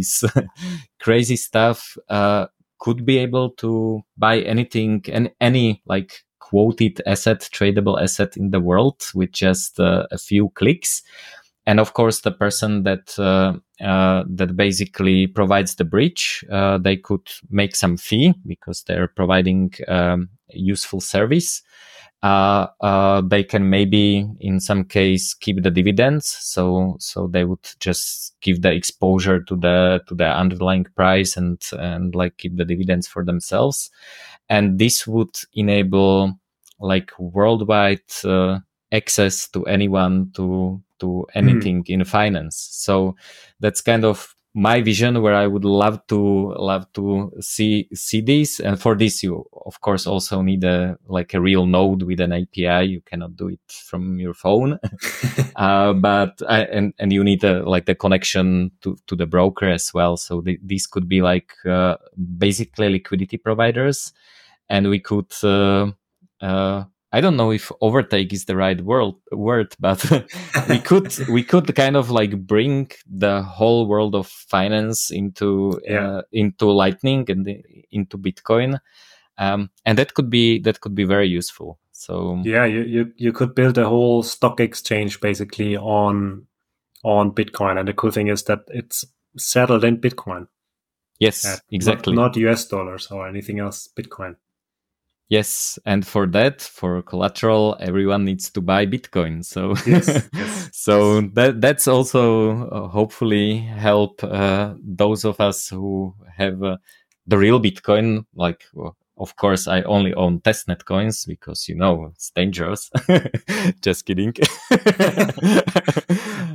[0.99, 2.47] crazy stuff uh,
[2.80, 8.60] could be able to buy anything and any like quoted asset tradable asset in the
[8.60, 11.02] world with just uh, a few clicks.
[11.66, 16.98] And of course the person that uh, uh, that basically provides the bridge uh, they
[16.98, 21.64] could make some fee because they're providing um, useful service
[22.24, 26.26] uh, uh, they can maybe in some case keep the dividends.
[26.30, 31.61] So so they would just give the exposure to the to the underlying price and
[31.74, 33.91] and like keep the dividends for themselves.
[34.49, 36.39] And this would enable
[36.80, 38.59] like worldwide uh,
[38.93, 42.55] access to anyone to to anything in finance.
[42.71, 43.17] So
[43.59, 48.60] that's kind of my vision where i would love to love to see see this.
[48.60, 52.34] And for this you of course also need a like a real node with an
[52.34, 54.80] api you cannot do it from your phone.
[55.56, 59.70] Uh, but I, and and you need a like the connection to to the broker
[59.70, 60.18] as well.
[60.18, 61.97] So th- these could be like uh,
[62.38, 64.14] basically liquidity providers.
[64.70, 65.91] And we could uh,
[66.41, 70.03] uh, I don't know if overtake is the right word, word, but
[70.70, 76.07] we could we could kind of like bring the whole world of finance into Yeah.
[76.07, 77.47] uh, into Lightning and
[77.91, 78.80] into Bitcoin,
[79.38, 81.80] um, and that could be that could be very useful.
[81.91, 86.47] So Yeah, you, you you could build a whole stock exchange basically on
[87.03, 87.78] on Bitcoin.
[87.78, 89.05] And the cool thing is that it's
[89.38, 90.47] settled in Bitcoin.
[91.20, 92.16] Yes, exactly.
[92.16, 94.36] Not, not US dollars or anything else, Bitcoin.
[95.30, 99.43] Yes, and for that, for collateral, everyone needs to buy Bitcoin.
[99.43, 100.69] So, yes, yes.
[100.74, 106.78] so that that's also uh, hopefully help uh, those of us who have uh,
[107.26, 108.26] the real Bitcoin.
[108.36, 112.91] Like, well, of course, I only own testnet coins because you know it's dangerous.
[113.82, 114.34] Just kidding.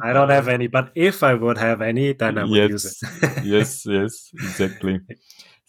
[0.01, 3.03] I don't have any, but if I would have any, then I would yes, use
[3.03, 3.45] it.
[3.45, 5.01] yes, yes, exactly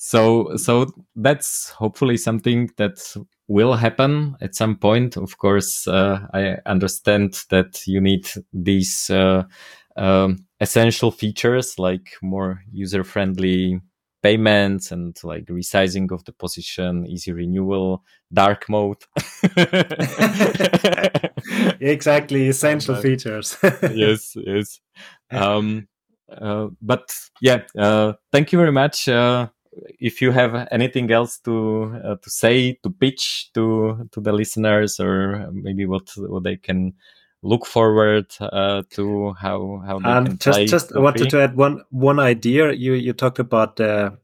[0.02, 0.86] so so
[1.18, 3.16] that's hopefully something that
[3.50, 5.18] will happen at some point.
[5.18, 9.44] Of course uh, i understand that you need these uh,
[9.98, 13.82] um, essential features like more user friendly
[14.24, 19.04] payments and like resizing of the position easy renewal dark mode.
[21.82, 23.58] Exactly essential features.
[23.94, 24.80] yes yes.
[25.32, 25.88] Um,
[26.32, 29.48] uh, but yeah uh, thank you very much uh,
[30.00, 35.00] if you have anything else to uh, to say to pitch to to the listeners
[35.00, 36.94] or maybe what what they can
[37.42, 41.56] look forward uh, to how how they um, can just just I wanted to add
[41.56, 42.72] one one idea.
[42.72, 44.18] You you talked about the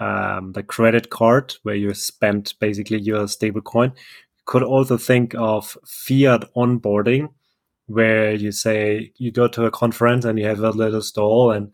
[0.00, 3.92] um, the credit card where you spend basically your stable coin.
[3.94, 7.28] You could also think of fiat onboarding
[7.86, 11.72] where you say you go to a conference and you have a little stall and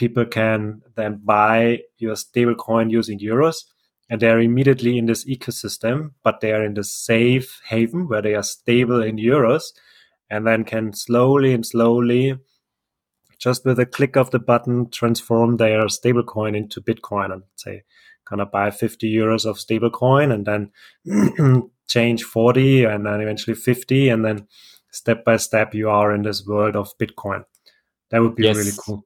[0.00, 3.66] people can then buy your stablecoin using euros
[4.08, 8.34] and they're immediately in this ecosystem, but they are in the safe haven where they
[8.34, 9.64] are stable in euros
[10.30, 12.34] and then can slowly and slowly,
[13.38, 17.82] just with a click of the button, transform their stablecoin into Bitcoin and say,
[18.24, 24.24] gonna buy 50 euros of stablecoin and then change 40 and then eventually 50 and
[24.24, 24.48] then
[24.92, 27.44] step by step you are in this world of Bitcoin.
[28.10, 28.56] That would be yes.
[28.56, 29.04] really cool.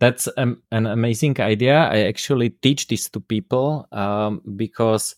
[0.00, 1.76] That's um, an amazing idea.
[1.76, 5.14] I actually teach this to people um, because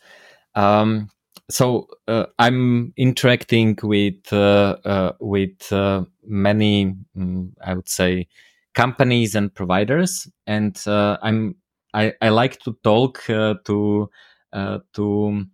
[0.54, 1.08] um,
[1.50, 8.28] so uh, I'm interacting with uh, uh, with uh, many, um, I would say,
[8.74, 11.56] companies and providers, and uh, I'm
[11.94, 14.10] I, I, like to talk uh, to
[14.94, 15.46] to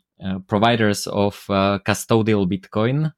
[0.47, 3.13] providers of custodial Bitcoin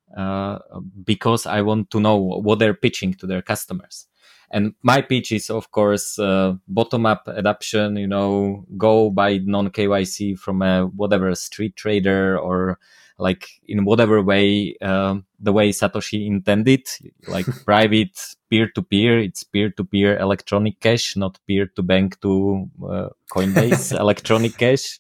[1.05, 4.07] because I want to know what they're pitching to their customers.
[4.51, 9.70] And my pitch is, of course, uh, bottom up adoption, you know, go buy non
[9.70, 12.78] KYC from a whatever street trader or
[13.20, 16.88] like in whatever way, uh, the way Satoshi intended,
[17.28, 18.18] like private
[18.51, 19.18] peer to peer.
[19.20, 24.98] It's peer to peer electronic cash, not peer to bank to uh, Coinbase electronic cash.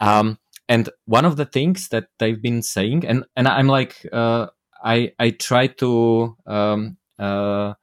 [0.00, 4.48] Um, and one of the things that they've been saying, and, and I'm like, uh,
[4.82, 7.74] I, I try to, um, uh,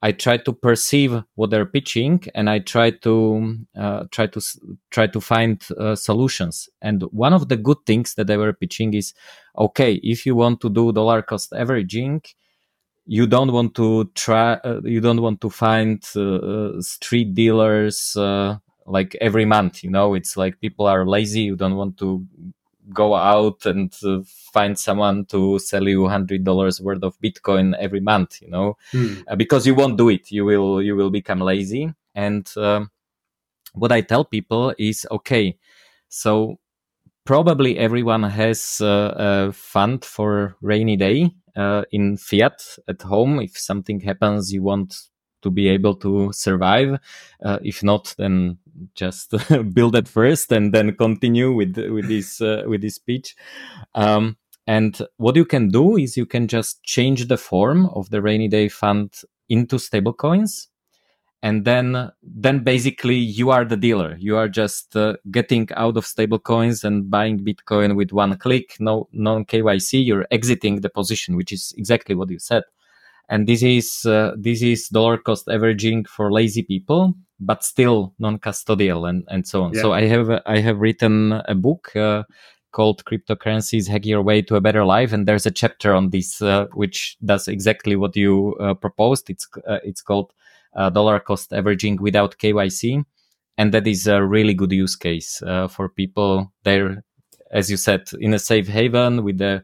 [0.00, 4.40] I try to perceive what they're pitching and I try to uh, try to
[4.90, 6.68] try to find uh, solutions.
[6.80, 9.12] And one of the good things that they were pitching is,
[9.58, 12.22] okay, if you want to do dollar cost averaging,
[13.06, 18.14] you don't want to try, uh, you don't want to find uh, uh, street dealers
[18.16, 19.82] uh, like every month.
[19.82, 21.40] You know, it's like people are lazy.
[21.40, 22.24] You don't want to
[22.92, 24.20] go out and uh,
[24.52, 29.22] find someone to sell you hundred dollars worth of Bitcoin every month, you know, mm.
[29.28, 30.30] uh, because you won't do it.
[30.30, 31.92] You will you will become lazy.
[32.14, 32.90] And um,
[33.74, 35.56] what I tell people is, okay,
[36.08, 36.58] so
[37.24, 43.40] probably everyone has uh, a fund for rainy day uh, in fiat at home.
[43.40, 44.94] If something happens, you want
[45.42, 46.98] to be able to survive.
[47.44, 48.58] Uh, if not, then
[48.94, 49.34] just
[49.74, 53.34] build it first and then continue with with this uh, with this speech.
[53.94, 54.36] Um,
[54.66, 58.48] and what you can do is you can just change the form of the rainy
[58.48, 59.14] day fund
[59.48, 60.66] into stablecoins,
[61.42, 64.16] and then then basically you are the dealer.
[64.18, 69.08] You are just uh, getting out of stablecoins and buying Bitcoin with one click, no
[69.12, 70.04] non KYC.
[70.04, 72.64] You're exiting the position, which is exactly what you said
[73.28, 79.08] and this is uh, this is dollar cost averaging for lazy people but still non-custodial
[79.08, 79.82] and, and so on yeah.
[79.82, 82.22] so i have i have written a book uh,
[82.72, 86.42] called cryptocurrencies hack your way to a better life and there's a chapter on this
[86.42, 90.32] uh, which does exactly what you uh, proposed it's uh, it's called
[90.76, 93.04] uh, dollar cost averaging without kyc
[93.56, 97.02] and that is a really good use case for people there
[97.50, 99.62] as you said in a safe haven with the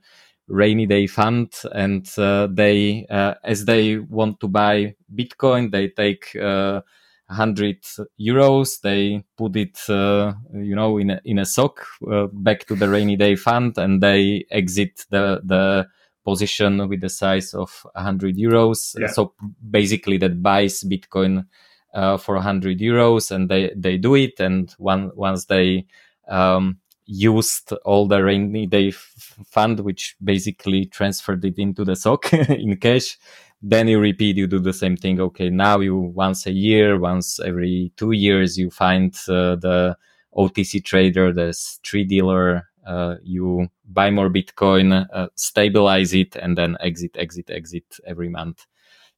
[0.48, 6.36] rainy day fund and uh, they uh, as they want to buy bitcoin they take
[6.36, 6.80] uh,
[7.28, 7.82] 100
[8.20, 12.74] euros they put it uh, you know in a, in a sock uh, back to
[12.74, 15.86] the rainy day fund and they exit the the
[16.24, 18.98] position with the size of 100 euros.
[18.98, 19.08] Yeah.
[19.08, 19.34] So
[19.70, 21.46] basically, that buys Bitcoin
[21.92, 24.40] uh, for 100 euros, and they they do it.
[24.40, 25.86] And one once they
[26.26, 32.76] um, used all the rainy day fund, which basically transferred it into the sock in
[32.76, 33.18] cash.
[33.66, 35.18] Then you repeat, you do the same thing.
[35.18, 39.96] Okay, now you once a year, once every two years, you find uh, the
[40.36, 42.68] OTC trader, the street dealer.
[42.86, 48.66] Uh, you buy more Bitcoin, uh, stabilize it, and then exit, exit, exit every month.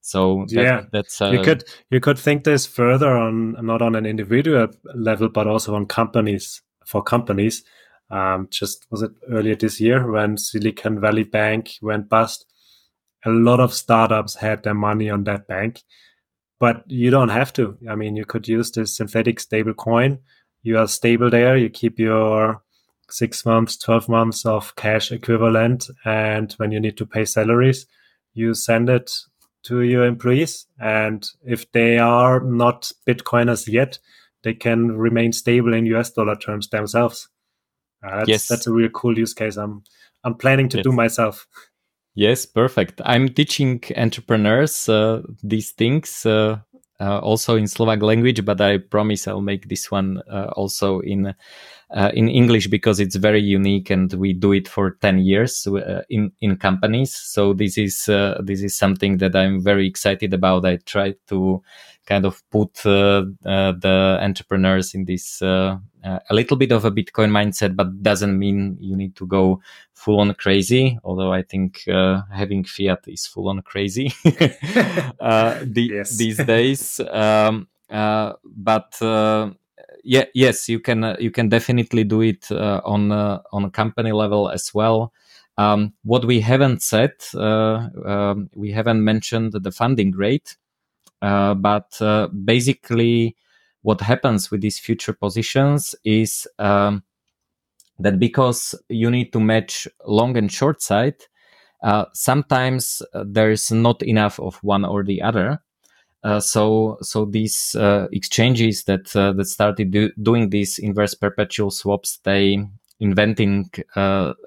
[0.00, 4.06] So that, yeah, that's you could you could think this further on not on an
[4.06, 7.64] individual level, but also on companies for companies.
[8.08, 12.46] Um, just was it earlier this year when Silicon Valley Bank went bust?
[13.24, 15.82] A lot of startups had their money on that bank,
[16.60, 17.76] but you don't have to.
[17.88, 20.18] I mean, you could use this synthetic stable coin.
[20.62, 21.56] You are stable there.
[21.56, 22.62] You keep your
[23.10, 25.88] six months, 12 months of cash equivalent.
[26.04, 27.86] And when you need to pay salaries,
[28.34, 29.12] you send it
[29.64, 30.66] to your employees.
[30.80, 33.98] And if they are not Bitcoiners yet,
[34.44, 37.28] they can remain stable in US dollar terms themselves.
[38.04, 38.48] Uh, that's, yes.
[38.48, 39.56] that's a real cool use case.
[39.56, 39.82] I'm
[40.22, 40.84] I'm planning to yes.
[40.84, 41.46] do myself.
[42.16, 43.02] Yes, perfect.
[43.04, 46.60] I'm teaching entrepreneurs uh, these things uh,
[46.98, 51.34] uh, also in Slovak language, but I promise I'll make this one uh, also in
[51.90, 56.02] uh, in English because it's very unique and we do it for 10 years uh,
[56.10, 57.14] in in companies.
[57.14, 60.66] So this is this is something that I'm very excited about.
[60.66, 61.62] I try to
[62.06, 66.90] kind of put uh, uh, the entrepreneurs in this uh, a little bit of a
[66.90, 69.60] Bitcoin mindset, but doesn't mean you need to go
[69.94, 70.98] full on crazy.
[71.04, 77.00] Although I think having fiat is full on crazy the, these days.
[77.00, 78.96] Um, but
[80.06, 84.72] yeah, yes, you can you can definitely do it on on a company level as
[84.72, 85.12] well.
[85.58, 90.56] Um, what we haven't said, uh, um, we haven't mentioned the funding rate.
[91.22, 93.36] Uh, but uh, basically,
[93.82, 97.02] what happens with these future positions is um,
[97.98, 101.16] that because you need to match long and short side,
[101.82, 105.62] uh, sometimes uh, there is not enough of one or the other.
[106.24, 112.18] Uh, so, so these uh, exchanges that that started do, doing these inverse perpetual swaps,
[112.24, 112.58] they
[112.98, 113.70] inventing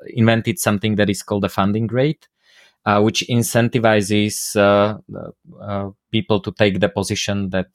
[0.08, 2.28] invented something that is called a funding rate,
[2.86, 4.98] uh, which incentivizes uh,
[5.62, 7.74] uh, people to take the position that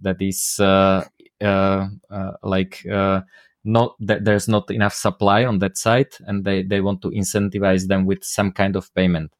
[0.00, 0.56] that is
[2.42, 2.86] like
[3.64, 7.86] not that there's not enough supply on that side, and they they want to incentivize
[7.86, 9.32] them with some kind of payment.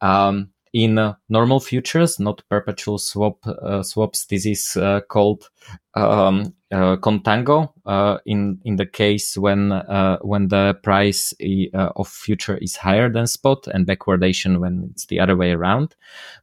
[0.00, 4.26] Um, in uh, normal futures, not perpetual swap uh, swaps.
[4.26, 5.48] This is uh, called
[5.94, 7.72] um, uh, contango.
[7.84, 11.34] Uh, in in the case when uh, when the price
[11.72, 15.96] of future is higher than spot, and backwardation when it's the other way around.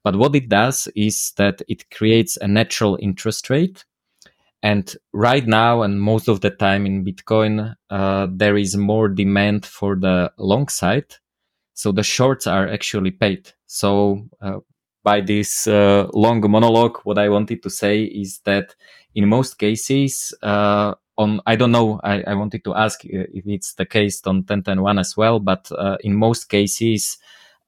[0.04, 3.86] But what it does is that it creates a natural interest rate.
[4.64, 9.96] And right now, and most of the time in Bitcoin, there is more demand for
[9.96, 11.16] the long side
[11.78, 13.52] so the shorts are actually paid.
[13.68, 14.62] So uh,
[15.04, 18.74] by this uh, long monologue, what I wanted to say is that
[19.14, 23.46] in most cases, uh, on I don't know, I, I, wanted to ask uh, if
[23.46, 27.20] it's the case on 1010 as well, but uh, in most cases,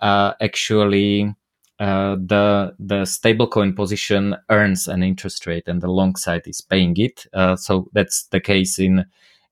[0.02, 1.36] uh, actually.
[1.80, 7.28] the the stablecoin position earns an interest rate, and the long side is paying it.
[7.58, 9.06] so that's the case in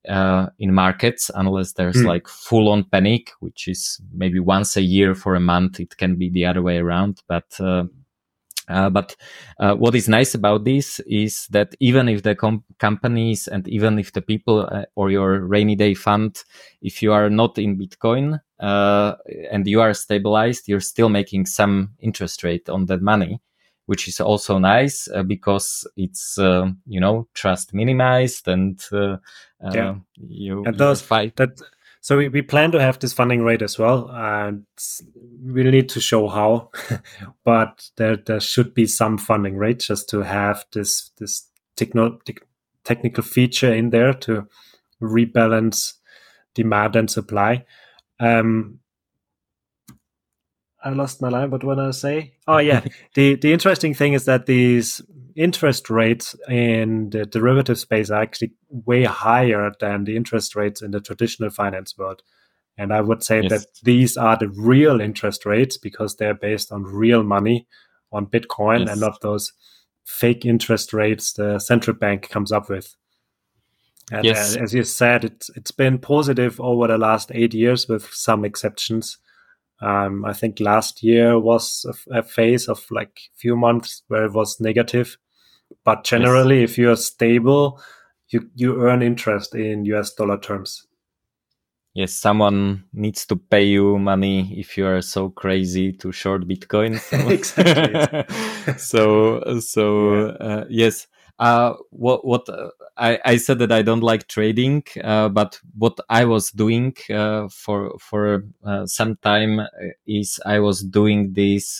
[0.07, 2.05] uh, in markets unless there's mm.
[2.05, 5.79] like full on panic, which is maybe once a year for a month.
[5.79, 7.59] It can be the other way around, but.
[7.59, 7.85] Uh,
[8.69, 9.15] uh, but
[9.59, 13.97] uh, what is nice about this is that even if the com- companies and even
[13.97, 16.43] if the people uh, or your rainy day fund,
[16.81, 19.13] if you are not in Bitcoin uh,
[19.49, 23.39] and you are stabilized, you're still making some interest rate on that money
[23.87, 29.17] which is also nice uh, because it's uh, you know trust minimized and uh,
[29.63, 29.95] uh yeah.
[30.15, 31.59] you and those fight that
[32.01, 34.65] so we, we plan to have this funding rate as well and
[35.41, 36.69] we'll need to show how
[37.43, 42.37] but there there should be some funding rate just to have this this techno- te-
[42.83, 44.47] technical feature in there to
[45.01, 45.93] rebalance
[46.53, 47.65] demand and supply
[48.19, 48.79] um,
[50.87, 51.49] I lost my line.
[51.49, 52.33] But what want I say?
[52.47, 52.83] Oh yeah,
[53.15, 55.01] the the interesting thing is that these
[55.35, 60.91] interest rates in the derivative space are actually way higher than the interest rates in
[60.91, 62.23] the traditional finance world.
[62.77, 63.51] And I would say yes.
[63.51, 67.67] that these are the real interest rates because they're based on real money
[68.11, 68.89] on Bitcoin yes.
[68.89, 69.51] and not those
[70.05, 72.95] fake interest rates the central bank comes up with.
[74.11, 74.55] And yes.
[74.55, 78.45] Uh, as you said, it's it's been positive over the last eight years with some
[78.45, 79.17] exceptions
[79.79, 84.33] Um, I think last year was a, a, phase of like few months where it
[84.33, 85.17] was negative,
[85.83, 86.71] but generally, yes.
[86.71, 87.79] if you are stable,
[88.29, 90.87] you you earn interest in US dollar terms.
[91.93, 96.99] Yes, someone needs to pay you money if you are so crazy to short Bitcoin.
[96.99, 97.17] So.
[97.29, 98.73] exactly.
[98.77, 100.31] so so yeah.
[100.39, 101.07] uh, yes.
[101.39, 105.99] Uh, what what uh, I, I said that I don't like trading, uh, but what
[106.09, 109.61] I was doing uh, for for uh, some time
[110.07, 111.79] is I was doing this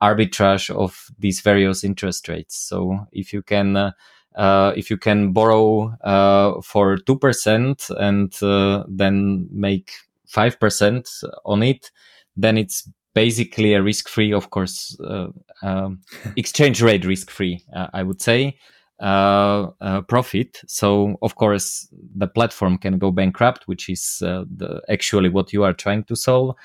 [0.00, 2.56] arbitrage of these various interest rates.
[2.56, 3.92] So if you can
[4.38, 9.90] uh, if you can borrow uh, for 2% and uh, then make
[10.28, 11.90] 5% on it,
[12.36, 12.88] then it's
[13.18, 15.28] basically a risk free, of course, uh,
[15.62, 16.00] um,
[16.36, 18.58] exchange rate risk free, uh, I would say.
[20.08, 20.60] profit.
[20.66, 25.72] So, of course, the platform can go bankrupt, which is the, actually what you are
[25.74, 26.56] trying to solve.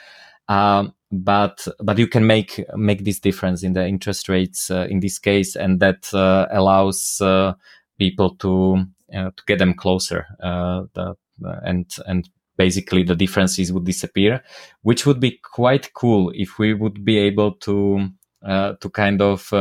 [0.50, 5.00] Um, but but you can make make this difference in the interest rates uh, in
[5.00, 7.54] this case, and that uh, allows uh,
[8.00, 8.86] people to
[9.16, 10.26] uh, to get them closer.
[10.42, 11.16] Uh, the,
[11.64, 14.44] and and basically the differences would disappear,
[14.82, 18.10] which would be quite cool if we would be able to
[18.46, 19.52] uh, to kind of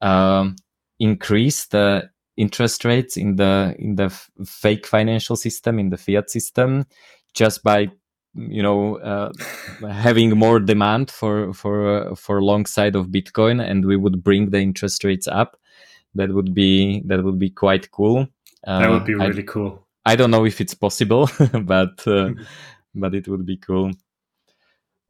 [0.00, 0.56] um,
[0.98, 6.30] increase the interest rates in the in the f- fake financial system in the fiat
[6.30, 6.86] system
[7.34, 7.88] just by
[8.34, 9.30] you know uh,
[9.90, 14.50] having more demand for for uh, for long side of bitcoin and we would bring
[14.50, 15.58] the interest rates up.
[16.14, 18.26] That would be that would be quite cool.
[18.66, 21.28] Uh, that would be really I, cool i don't know if it's possible
[21.62, 22.30] but uh,
[22.94, 23.92] but it would be cool.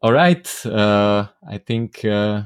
[0.02, 2.42] All right uh, i think uh,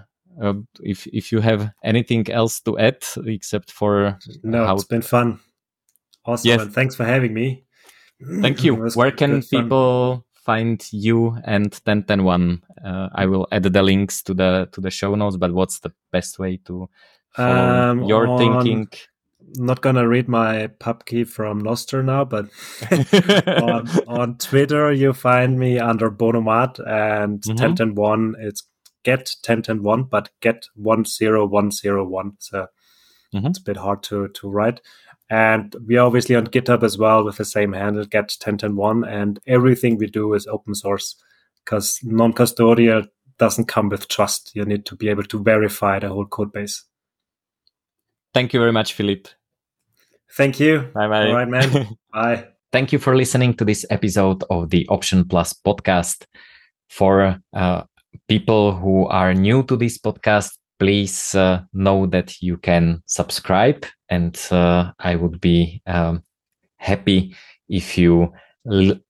[0.83, 4.75] if if you have anything else to add except for no how...
[4.75, 5.41] it's been fun.
[6.27, 6.63] Awesome yes.
[6.63, 7.65] and thanks for having me.
[8.41, 8.77] Thank you.
[8.95, 14.69] Where can people find you and 10101 uh, i will add the links to the
[14.73, 16.89] to the show notes but what's the best way to
[17.31, 18.87] follow um, your on, thinking
[19.57, 22.49] not gonna read my pub key from Nostr now, but
[23.63, 27.95] on, on, Twitter you find me under Bonomat and mm-hmm.
[27.95, 28.35] one.
[28.39, 28.63] It's
[29.05, 29.31] get
[29.69, 32.33] one, but get one zero one zero one.
[32.39, 32.67] So
[33.35, 33.47] mm-hmm.
[33.47, 34.81] it's a bit hard to to write.
[35.31, 39.05] And we are obviously on GitHub as well with the same handle, get 10101.
[39.05, 41.17] And everything we do is open source
[41.65, 43.07] because non custodial
[43.39, 44.53] doesn't come with trust.
[44.55, 46.85] You need to be able to verify the whole code base.
[48.35, 49.29] Thank you very much, Philipp.
[50.33, 50.91] Thank you.
[50.95, 51.29] Bye bye.
[51.29, 51.97] All right, man.
[52.13, 52.49] bye.
[52.73, 56.27] Thank you for listening to this episode of the Option Plus podcast.
[56.91, 57.83] For uh,
[58.29, 64.39] people who are new to this podcast, please uh, know that you can subscribe and
[64.51, 66.23] uh, i would be um,
[66.77, 67.35] happy
[67.69, 68.33] if you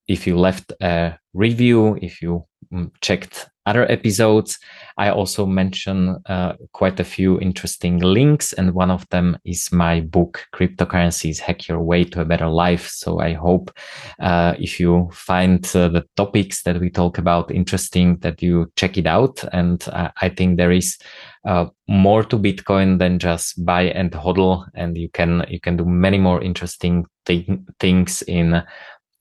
[0.08, 4.58] if you left a review if you mm, checked other episodes.
[4.96, 10.00] I also mention uh, quite a few interesting links, and one of them is my
[10.00, 12.88] book, Cryptocurrencies Hack Your Way to a Better Life.
[12.88, 13.72] So I hope
[14.20, 18.96] uh, if you find uh, the topics that we talk about interesting, that you check
[18.96, 19.42] it out.
[19.52, 20.96] And uh, I think there is
[21.44, 25.84] uh, more to Bitcoin than just buy and hodl, and you can you can do
[25.84, 27.48] many more interesting th-
[27.80, 28.62] things in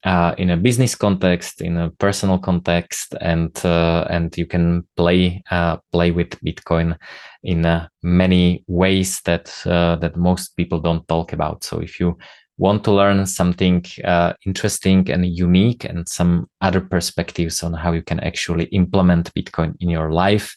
[0.03, 5.41] uh, in a business context, in a personal context, and uh, and you can play
[5.51, 6.97] uh, play with Bitcoin
[7.43, 11.63] in uh, many ways that uh, that most people don't talk about.
[11.63, 12.17] So if you
[12.57, 18.03] want to learn something uh, interesting and unique and some other perspectives on how you
[18.03, 20.55] can actually implement Bitcoin in your life,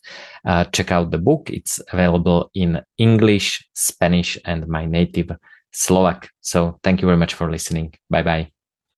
[0.72, 1.48] check out the book.
[1.50, 5.30] It's available in English, Spanish, and my native
[5.72, 6.28] Slovak.
[6.40, 7.94] So thank you very much for listening.
[8.10, 8.55] Bye bye.